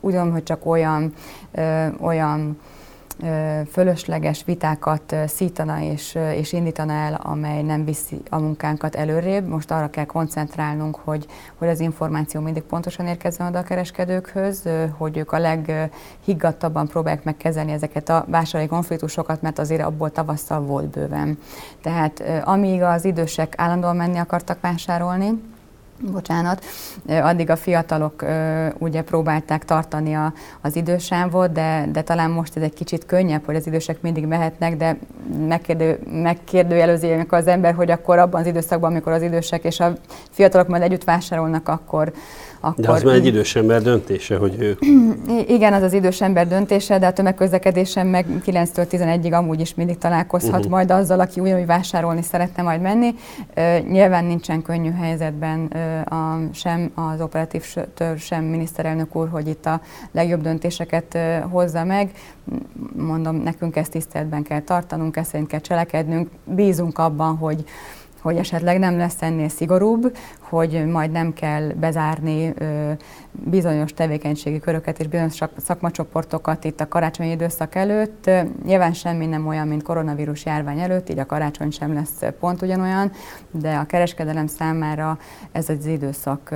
ugyan, 0.00 0.32
hogy 0.32 0.42
csak 0.42 0.66
olyan, 0.66 1.14
olyan 2.00 2.58
fölösleges 3.70 4.44
vitákat 4.44 5.16
szítana 5.26 5.80
és, 5.80 6.18
és 6.34 6.52
indítana 6.52 6.92
el, 6.92 7.14
amely 7.22 7.62
nem 7.62 7.84
viszi 7.84 8.20
a 8.30 8.38
munkánkat 8.38 8.94
előrébb. 8.94 9.48
Most 9.48 9.70
arra 9.70 9.90
kell 9.90 10.04
koncentrálnunk, 10.04 10.96
hogy, 10.96 11.26
hogy 11.54 11.68
az 11.68 11.80
információ 11.80 12.40
mindig 12.40 12.62
pontosan 12.62 13.06
érkezzen 13.06 13.46
oda 13.46 13.58
a 13.58 13.62
kereskedőkhöz, 13.62 14.68
hogy 14.96 15.16
ők 15.16 15.32
a 15.32 15.38
leghiggadtabban 15.38 16.88
próbálják 16.88 17.24
megkezelni 17.24 17.72
ezeket 17.72 18.08
a 18.08 18.24
vásárlói 18.28 18.68
konfliktusokat, 18.68 19.42
mert 19.42 19.58
azért 19.58 19.82
abból 19.82 20.10
tavasszal 20.10 20.60
volt 20.60 20.88
bőven. 20.88 21.38
Tehát 21.82 22.22
amíg 22.44 22.82
az 22.82 23.04
idősek 23.04 23.54
állandóan 23.56 23.96
menni 23.96 24.18
akartak 24.18 24.60
vásárolni, 24.60 25.40
bocsánat, 26.00 26.64
addig 27.08 27.50
a 27.50 27.56
fiatalok 27.56 28.24
ugye 28.78 29.02
próbálták 29.02 29.64
tartani 29.64 30.14
a, 30.14 30.32
az 30.60 30.76
idősávot, 30.76 31.52
de, 31.52 31.88
de 31.92 32.02
talán 32.02 32.30
most 32.30 32.56
ez 32.56 32.62
egy 32.62 32.74
kicsit 32.74 33.06
könnyebb, 33.06 33.44
hogy 33.44 33.56
az 33.56 33.66
idősek 33.66 34.00
mindig 34.00 34.26
mehetnek, 34.26 34.76
de 34.76 34.96
megkérdő, 35.48 35.98
megkérdőjelözi 36.10 37.26
az 37.28 37.46
ember, 37.46 37.74
hogy 37.74 37.90
akkor 37.90 38.18
abban 38.18 38.40
az 38.40 38.46
időszakban, 38.46 38.90
amikor 38.90 39.12
az 39.12 39.22
idősek 39.22 39.64
és 39.64 39.80
a 39.80 39.92
fiatalok 40.30 40.68
majd 40.68 40.82
együtt 40.82 41.04
vásárolnak, 41.04 41.68
akkor, 41.68 42.12
akkor... 42.60 42.84
De 42.84 42.90
az 42.90 43.02
már 43.02 43.14
egy 43.14 43.26
idős 43.26 43.56
ember 43.56 43.82
döntése, 43.82 44.36
hogy 44.36 44.56
ő... 44.58 44.78
Igen, 45.56 45.72
az 45.72 45.82
az 45.82 45.92
idős 45.92 46.20
ember 46.20 46.48
döntése, 46.48 46.98
de 46.98 47.06
a 47.06 47.12
tömegközlekedésen 47.12 48.06
meg 48.06 48.26
9-től 48.46 48.86
11-ig 48.90 49.32
amúgy 49.32 49.60
is 49.60 49.74
mindig 49.74 49.98
találkozhat 49.98 50.54
uh-huh. 50.54 50.70
majd 50.70 50.90
azzal, 50.90 51.20
aki 51.20 51.40
ugyanúgy 51.40 51.66
vásárolni 51.66 52.22
szeretne 52.22 52.62
majd 52.62 52.80
menni. 52.80 53.14
Nyilván 53.88 54.24
nincsen 54.24 54.62
könnyű 54.62 54.90
helyzetben 54.90 55.66
a, 56.04 56.38
sem 56.52 56.90
az 56.94 57.20
operatív 57.20 57.74
törzs, 57.94 58.24
sem 58.24 58.44
miniszterelnök 58.44 59.16
úr, 59.16 59.28
hogy 59.28 59.48
itt 59.48 59.66
a 59.66 59.80
legjobb 60.12 60.42
döntéseket 60.42 61.18
hozza 61.50 61.84
meg. 61.84 62.10
Mondom, 62.96 63.36
nekünk 63.36 63.76
ezt 63.76 63.90
tiszteletben 63.90 64.42
kell 64.42 64.60
tartanunk, 64.60 65.16
ezt 65.16 65.30
szerint 65.30 65.48
kell 65.48 65.60
cselekednünk. 65.60 66.28
Bízunk 66.44 66.98
abban, 66.98 67.36
hogy 67.36 67.64
hogy 68.20 68.36
esetleg 68.36 68.78
nem 68.78 68.96
lesz 68.96 69.22
ennél 69.22 69.48
szigorúbb, 69.48 70.16
hogy 70.40 70.86
majd 70.86 71.10
nem 71.10 71.32
kell 71.32 71.72
bezárni 71.72 72.54
bizonyos 73.32 73.92
tevékenységi 73.92 74.58
köröket 74.58 75.00
és 75.00 75.06
bizonyos 75.06 75.38
szakmacsoportokat 75.56 76.64
itt 76.64 76.80
a 76.80 76.88
karácsonyi 76.88 77.30
időszak 77.30 77.74
előtt. 77.74 78.30
Nyilván 78.64 78.92
semmi 78.92 79.26
nem 79.26 79.46
olyan, 79.46 79.68
mint 79.68 79.82
koronavírus 79.82 80.44
járvány 80.44 80.80
előtt, 80.80 81.10
így 81.10 81.18
a 81.18 81.26
karácsony 81.26 81.70
sem 81.70 81.94
lesz 81.94 82.22
pont 82.40 82.62
ugyanolyan, 82.62 83.12
de 83.50 83.74
a 83.74 83.84
kereskedelem 83.84 84.46
számára 84.46 85.18
ez 85.52 85.68
az 85.68 85.86
időszak 85.86 86.54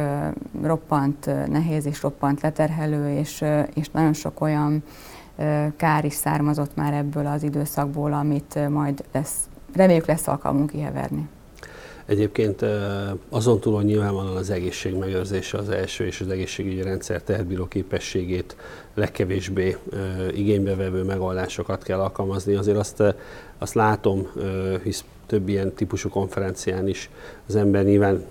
roppant 0.63 1.31
nehéz 1.47 1.87
és 1.87 2.03
roppant 2.03 2.41
leterhelő, 2.41 3.19
és, 3.19 3.45
és 3.75 3.91
nagyon 3.91 4.13
sok 4.13 4.41
olyan 4.41 4.83
kár 5.77 6.05
is 6.05 6.15
származott 6.15 6.77
már 6.77 6.93
ebből 6.93 7.27
az 7.27 7.43
időszakból, 7.43 8.13
amit 8.13 8.69
majd 8.69 9.05
lesz, 9.13 9.37
reméljük 9.73 10.07
lesz 10.07 10.27
alkalmunk 10.27 10.71
kiheverni. 10.71 11.29
Egyébként 12.07 12.65
azon 13.29 13.61
túl, 13.61 13.75
hogy 13.75 13.85
nyilvánvalóan 13.85 14.37
az 14.37 14.51
egészség 14.51 14.95
megőrzése 14.95 15.59
az 15.59 15.69
első, 15.69 16.07
és 16.07 16.21
az 16.21 16.29
egészségügyi 16.29 16.83
rendszer 16.83 17.23
tehetbíró 17.23 17.67
képességét 17.67 18.57
legkevésbé 18.95 19.77
igénybevevő 20.35 21.03
megoldásokat 21.03 21.83
kell 21.83 22.01
alkalmazni. 22.01 22.55
Azért 22.55 22.79
azt, 22.79 23.03
azt 23.59 23.75
látom, 23.75 24.29
hisz 24.83 25.05
több 25.27 25.49
ilyen 25.49 25.73
típusú 25.73 26.09
konferencián 26.09 26.89
is 26.89 27.11
az 27.49 27.57
ember 27.57 27.85
nyilván 27.85 28.25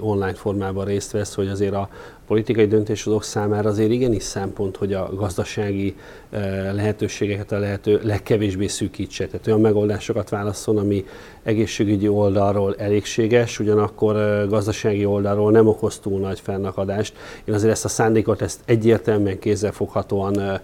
online 0.00 0.34
formában 0.34 0.84
részt 0.84 1.10
vesz, 1.10 1.34
hogy 1.34 1.48
azért 1.48 1.74
a 1.74 1.88
politikai 2.26 2.66
döntéshozók 2.66 3.24
számára 3.24 3.68
azért 3.68 3.90
igenis 3.90 4.22
szempont, 4.22 4.76
hogy 4.76 4.92
a 4.92 5.14
gazdasági 5.14 5.96
eh, 6.30 6.70
lehetőségeket 6.74 7.52
a 7.52 7.58
lehető 7.58 8.00
legkevésbé 8.02 8.66
szűkítse. 8.66 9.26
Tehát 9.26 9.46
olyan 9.46 9.60
megoldásokat 9.60 10.28
válaszol, 10.28 10.78
ami 10.78 11.04
egészségügyi 11.42 12.08
oldalról 12.08 12.74
elégséges, 12.78 13.58
ugyanakkor 13.58 14.16
eh, 14.16 14.48
gazdasági 14.48 15.04
oldalról 15.04 15.50
nem 15.50 15.66
okoz 15.66 15.98
túl 15.98 16.20
nagy 16.20 16.40
fennakadást. 16.40 17.16
Én 17.44 17.54
azért 17.54 17.72
ezt 17.72 17.84
a 17.84 17.88
szándékot 17.88 18.42
ezt 18.42 18.60
egyértelműen 18.64 19.38
kézzelfoghatóan 19.38 20.40
eh, 20.40 20.60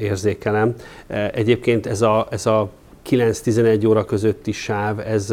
érzékelem. 0.00 0.74
Egyébként 1.32 1.86
ez 1.86 2.02
a, 2.02 2.26
ez 2.30 2.46
a 2.46 2.70
9-11 3.10 3.88
óra 3.88 4.04
közötti 4.04 4.52
sáv, 4.52 4.98
ez, 4.98 5.30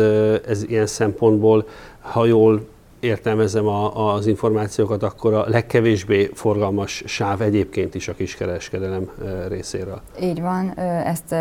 ez 0.47 0.63
ilyen 0.67 0.87
szempontból, 0.87 1.67
ha 1.99 2.25
jól 2.25 2.65
értelmezem 3.05 3.67
a, 3.67 4.13
az 4.13 4.27
információkat, 4.27 5.03
akkor 5.03 5.33
a 5.33 5.45
legkevésbé 5.47 6.29
forgalmas 6.33 7.03
sáv 7.05 7.41
egyébként 7.41 7.95
is 7.95 8.07
a 8.07 8.13
kiskereskedelem 8.13 9.09
részéről. 9.47 10.01
Így 10.21 10.41
van, 10.41 10.79
ezt 11.05 11.35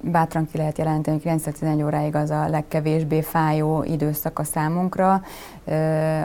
bátran 0.00 0.46
ki 0.52 0.56
lehet 0.56 0.78
jelenteni, 0.78 1.20
hogy 1.22 1.40
9-11 1.60 1.84
óráig 1.84 2.14
az 2.14 2.30
a 2.30 2.48
legkevésbé 2.48 3.20
fájó 3.22 3.82
időszak 3.82 4.38
a 4.38 4.44
számunkra. 4.44 5.22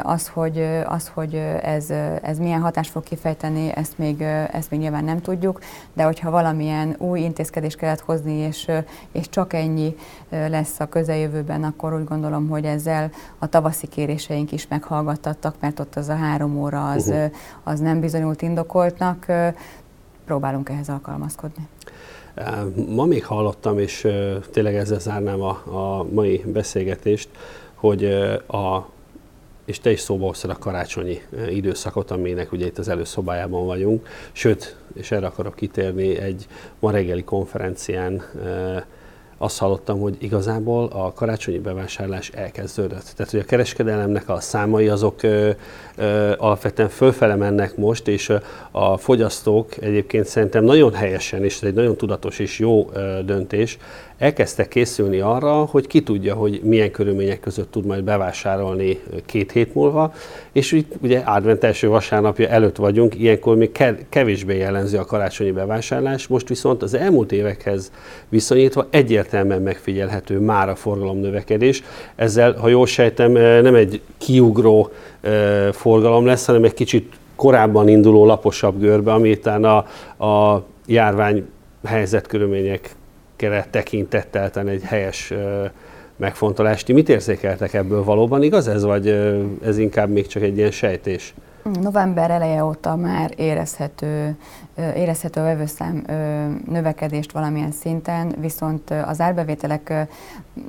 Az, 0.01 0.28
hogy, 0.28 0.67
az, 0.86 1.11
hogy 1.13 1.36
ez, 1.61 1.89
ez 2.22 2.38
milyen 2.38 2.61
hatást 2.61 2.91
fog 2.91 3.03
kifejteni, 3.03 3.72
ezt 3.76 3.97
még, 3.97 4.22
ezt 4.51 4.72
még 4.72 4.80
nyilván 4.80 5.03
nem 5.03 5.22
tudjuk, 5.22 5.59
de 5.93 6.03
hogyha 6.03 6.32
valamilyen 6.32 6.95
új 6.97 7.19
intézkedést 7.19 7.78
kellett 7.78 7.99
hozni, 7.99 8.34
és, 8.34 8.72
és 9.11 9.30
csak 9.30 9.53
ennyi 9.53 9.95
lesz 10.30 10.80
a 10.80 10.86
közeljövőben, 10.86 11.63
akkor 11.63 11.93
úgy 11.93 12.03
gondolom, 12.03 12.49
hogy 12.49 12.65
ezzel 12.65 13.09
a 13.39 13.47
tavaszi 13.47 13.88
kéréseink 13.88 14.51
is 14.51 14.61
meghallgattattak, 14.70 15.55
mert 15.59 15.80
ott 15.80 15.95
az 15.95 16.09
a 16.09 16.16
három 16.16 16.57
óra 16.57 16.89
az, 16.91 17.07
uh-huh. 17.07 17.32
az 17.64 17.80
nem 17.80 17.99
bizonyult 17.99 18.41
indokoltnak. 18.41 19.26
Próbálunk 20.26 20.70
ehhez 20.70 20.89
alkalmazkodni. 20.89 21.68
Ma 22.88 23.05
még 23.05 23.26
hallottam, 23.26 23.80
és 23.80 24.07
tényleg 24.51 24.76
ezzel 24.76 24.99
zárnám 24.99 25.41
a, 25.41 25.49
a 25.66 26.05
mai 26.12 26.43
beszélgetést, 26.45 27.30
hogy 27.76 28.05
a 28.47 28.89
és 29.66 29.80
te 29.80 29.91
is 29.91 29.99
szóba 29.99 30.26
hoztad 30.26 30.49
a 30.49 30.57
karácsonyi 30.57 31.22
időszakot, 31.49 32.12
aminek 32.12 32.51
ugye 32.51 32.66
itt 32.66 32.78
az 32.78 32.88
előszobájában 32.88 33.66
vagyunk. 33.66 34.07
Sőt, 34.32 34.78
és 34.93 35.12
erre 35.12 35.26
akarok 35.26 35.55
kitérni, 35.55 36.18
egy 36.18 36.47
ma 36.80 36.91
reggeli 36.91 37.24
konferencián 37.24 38.22
azt 39.41 39.57
hallottam, 39.57 39.99
hogy 39.99 40.15
igazából 40.19 40.85
a 40.85 41.13
karácsonyi 41.13 41.59
bevásárlás 41.59 42.29
elkezdődött. 42.29 43.11
Tehát, 43.15 43.31
hogy 43.31 43.39
a 43.39 43.45
kereskedelemnek 43.45 44.29
a 44.29 44.39
számai 44.39 44.87
azok 44.87 45.19
alapvetően 46.37 46.89
fölfele 46.89 47.35
mennek 47.35 47.77
most, 47.77 48.07
és 48.07 48.33
a 48.71 48.97
fogyasztók 48.97 49.77
egyébként 49.81 50.25
szerintem 50.25 50.63
nagyon 50.63 50.93
helyesen, 50.93 51.43
és 51.43 51.55
ez 51.55 51.67
egy 51.67 51.73
nagyon 51.73 51.95
tudatos 51.95 52.39
és 52.39 52.59
jó 52.59 52.89
döntés, 53.25 53.77
elkezdtek 54.17 54.67
készülni 54.67 55.19
arra, 55.19 55.53
hogy 55.53 55.87
ki 55.87 56.01
tudja, 56.01 56.33
hogy 56.33 56.61
milyen 56.63 56.91
körülmények 56.91 57.39
között 57.39 57.71
tud 57.71 57.85
majd 57.85 58.03
bevásárolni 58.03 58.99
két 59.25 59.51
hét 59.51 59.73
múlva, 59.73 60.13
és 60.51 60.71
itt 60.71 60.91
ugye 61.01 61.19
advent 61.19 61.63
első 61.63 61.87
vasárnapja 61.87 62.47
előtt 62.47 62.75
vagyunk, 62.75 63.19
ilyenkor 63.19 63.55
még 63.55 63.71
kevésbé 64.09 64.57
jellemző 64.57 64.97
a 64.97 65.05
karácsonyi 65.05 65.51
bevásárlás, 65.51 66.27
most 66.27 66.47
viszont 66.47 66.81
az 66.81 66.93
elmúlt 66.93 67.31
évekhez 67.31 67.91
viszonyítva 68.29 68.87
egyértelműen 68.89 69.61
megfigyelhető 69.61 70.39
már 70.39 70.69
a 70.69 70.75
forgalom 70.75 71.17
növekedés. 71.17 71.83
Ezzel, 72.15 72.53
ha 72.53 72.67
jól 72.67 72.87
sejtem, 72.87 73.31
nem 73.61 73.75
egy 73.75 74.01
kiugró 74.17 74.91
lesz, 76.25 76.45
hanem 76.45 76.63
egy 76.63 76.73
kicsit 76.73 77.13
korábban 77.35 77.87
induló 77.87 78.25
laposabb 78.25 78.79
görbe, 78.79 79.13
ami 79.13 79.29
a, 79.65 79.77
a 80.25 80.63
járvány 80.85 81.49
helyzetkörülmények 81.85 82.95
kere 83.35 83.67
tekintettel 83.69 84.49
egy 84.67 84.81
helyes 84.81 85.33
megfontolást. 86.15 86.85
Ti 86.85 86.93
mit 86.93 87.09
érzékeltek 87.09 87.73
ebből 87.73 88.03
valóban 88.03 88.43
igaz 88.43 88.67
ez, 88.67 88.83
vagy 88.83 89.07
ez 89.63 89.77
inkább 89.77 90.09
még 90.09 90.27
csak 90.27 90.43
egy 90.43 90.57
ilyen 90.57 90.71
sejtés? 90.71 91.33
November 91.64 92.32
eleje 92.32 92.64
óta 92.64 92.95
már 92.95 93.34
érezhető, 93.36 94.36
érezhető 94.76 95.41
a 95.41 95.43
vevőszám 95.43 96.03
növekedést 96.66 97.32
valamilyen 97.32 97.72
szinten, 97.72 98.36
viszont 98.39 98.89
az 98.89 99.22
árbevételek 99.22 100.07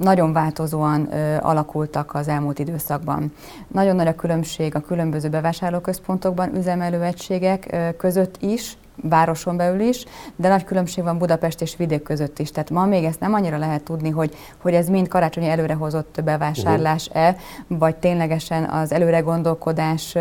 nagyon 0.00 0.32
változóan 0.32 1.04
alakultak 1.40 2.14
az 2.14 2.28
elmúlt 2.28 2.58
időszakban. 2.58 3.32
Nagyon 3.68 3.96
nagy 3.96 4.06
a 4.06 4.14
különbség 4.14 4.74
a 4.74 4.80
különböző 4.80 5.28
bevásárlóközpontokban, 5.28 6.56
üzemelőegységek 6.56 7.94
között 7.96 8.36
is, 8.40 8.76
városon 9.02 9.56
belül 9.56 9.80
is, 9.80 10.04
de 10.36 10.48
nagy 10.48 10.64
különbség 10.64 11.04
van 11.04 11.18
Budapest 11.18 11.60
és 11.60 11.76
vidék 11.76 12.02
között 12.02 12.38
is. 12.38 12.50
Tehát 12.50 12.70
ma 12.70 12.84
még 12.84 13.04
ezt 13.04 13.20
nem 13.20 13.34
annyira 13.34 13.58
lehet 13.58 13.82
tudni, 13.82 14.10
hogy, 14.10 14.36
hogy 14.58 14.74
ez 14.74 14.88
mind 14.88 15.08
karácsonyi 15.08 15.48
előrehozott 15.48 16.20
bevásárlás-e, 16.24 17.36
vagy 17.66 17.96
ténylegesen 17.96 18.64
az 18.64 18.92
előre 18.92 19.18
gondolkodás, 19.20 20.16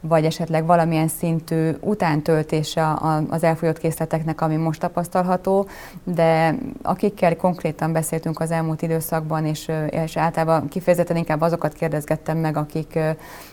vagy 0.00 0.24
esetleg 0.24 0.66
valamilyen 0.66 1.08
szintű 1.08 1.70
utántöltése 1.80 2.98
az 3.28 3.44
elfogyott 3.44 3.78
készleteknek, 3.78 4.40
ami 4.40 4.56
most 4.56 4.80
tapasztalható, 4.80 5.66
de 6.04 6.54
akikkel 6.82 7.36
konkrétan 7.36 7.92
beszéltünk 7.92 8.40
az 8.40 8.50
elmúlt 8.50 8.82
időszakban, 8.82 9.46
és, 9.46 9.70
és 9.90 10.16
általában 10.16 10.68
kifejezetten 10.68 11.16
inkább 11.16 11.40
azokat 11.40 11.72
kérdezgettem 11.72 12.38
meg, 12.38 12.56
akik, 12.56 12.98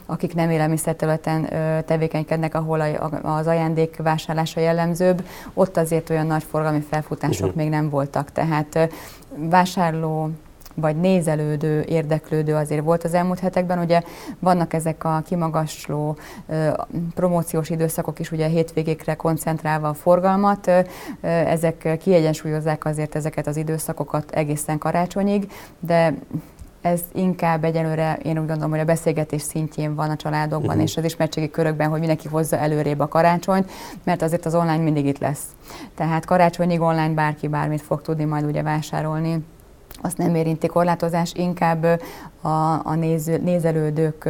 akik 0.06 0.36
nem 0.36 0.50
élelmiszerterületen 0.50 1.50
tevékenykednek, 1.86 2.56
ahol 2.56 2.82
az 3.22 3.48
ajándék 3.48 3.82
ajándékvásárlása 3.82 4.60
jellemzőbb, 4.60 5.28
ott 5.54 5.78
azért 5.78 6.10
olyan 6.10 6.28
nagy 6.28 6.44
forgalmi 6.44 6.82
felfutások 6.90 7.48
uh-huh. 7.48 7.62
még 7.62 7.70
nem 7.70 7.90
voltak. 7.90 8.32
Tehát 8.32 8.90
vásárló 9.36 10.30
vagy 10.76 10.96
nézelődő, 10.96 11.82
érdeklődő 11.82 12.56
azért 12.56 12.84
volt 12.84 13.04
az 13.04 13.14
elmúlt 13.14 13.40
hetekben. 13.40 13.80
Ugye 13.80 14.02
vannak 14.40 14.74
ezek 14.74 15.04
a 15.04 15.22
kimagasló 15.26 16.18
promóciós 17.16 17.70
időszakok 17.70 18.20
is, 18.20 18.32
ugye 18.32 18.48
hétvégékre 18.48 19.16
koncentrálva 19.16 19.88
a 19.88 19.94
forgalmat, 19.94 20.72
ezek 21.22 21.98
kiegyensúlyozzák 22.02 22.86
azért 22.86 23.16
ezeket 23.16 23.48
az 23.48 23.58
időszakokat 23.58 24.32
egészen 24.32 24.78
karácsonyig, 24.78 25.52
de 25.80 26.14
ez 26.82 27.02
inkább 27.14 27.64
egyelőre 27.64 28.18
én 28.24 28.40
úgy 28.40 28.48
gondolom, 28.48 28.70
hogy 28.70 28.80
a 28.80 28.86
beszélgetés 28.86 29.42
szintjén 29.42 29.96
van 29.96 30.10
a 30.10 30.16
családokban 30.16 30.70
uh-huh. 30.70 30.84
és 30.84 30.98
az 30.98 31.04
ismertségi 31.04 31.50
körökben, 31.50 31.90
hogy 31.90 32.00
mindenki 32.00 32.28
hozza 32.28 32.58
előrébb 32.58 33.00
a 33.00 33.08
karácsonyt, 33.08 33.72
mert 34.04 34.22
azért 34.22 34.46
az 34.46 34.56
online 34.56 34.84
mindig 34.84 35.06
itt 35.06 35.20
lesz. 35.20 35.44
Tehát 35.96 36.26
karácsonyig 36.26 36.82
online 36.82 37.14
bárki 37.14 37.48
bármit 37.48 37.82
fog 37.82 38.02
tudni 38.02 38.24
majd 38.24 38.46
ugye 38.46 38.64
vásárolni 38.64 39.46
azt 40.02 40.18
nem 40.18 40.36
érinti 40.36 40.68
korlátozás, 40.68 41.34
inkább 41.36 41.84
a, 42.42 42.48
a 42.84 42.96
néző, 42.96 43.38
nézelődők 43.38 44.30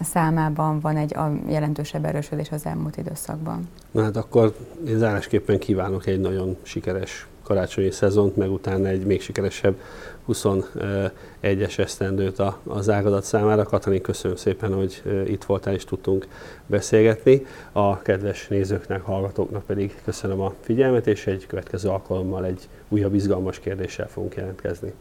számában 0.00 0.80
van 0.80 0.96
egy 0.96 1.16
a 1.16 1.32
jelentősebb 1.48 2.04
erősödés 2.04 2.50
az 2.50 2.66
elmúlt 2.66 2.96
időszakban. 2.96 3.68
Na 3.90 4.02
hát 4.02 4.16
akkor 4.16 4.56
én 4.86 4.98
zárásképpen 4.98 5.58
kívánok 5.58 6.06
egy 6.06 6.20
nagyon 6.20 6.56
sikeres 6.62 7.26
karácsonyi 7.50 7.90
szezont, 7.90 8.36
meg 8.36 8.50
utána 8.50 8.88
egy 8.88 9.04
még 9.04 9.20
sikeresebb 9.20 9.80
21-es 10.28 11.78
esztendőt 11.78 12.42
az 12.64 12.90
ágazat 12.90 13.24
számára. 13.24 13.62
Katalin, 13.62 14.00
köszönöm 14.00 14.36
szépen, 14.36 14.72
hogy 14.74 15.02
itt 15.26 15.44
voltál 15.44 15.74
és 15.74 15.84
tudtunk 15.84 16.26
beszélgetni. 16.66 17.46
A 17.72 18.02
kedves 18.02 18.48
nézőknek, 18.48 19.02
hallgatóknak 19.02 19.64
pedig 19.66 20.00
köszönöm 20.04 20.40
a 20.40 20.54
figyelmet, 20.60 21.06
és 21.06 21.26
egy 21.26 21.46
következő 21.46 21.88
alkalommal 21.88 22.44
egy 22.44 22.68
újabb 22.88 23.14
izgalmas 23.14 23.58
kérdéssel 23.58 24.08
fogunk 24.08 24.34
jelentkezni. 24.34 24.92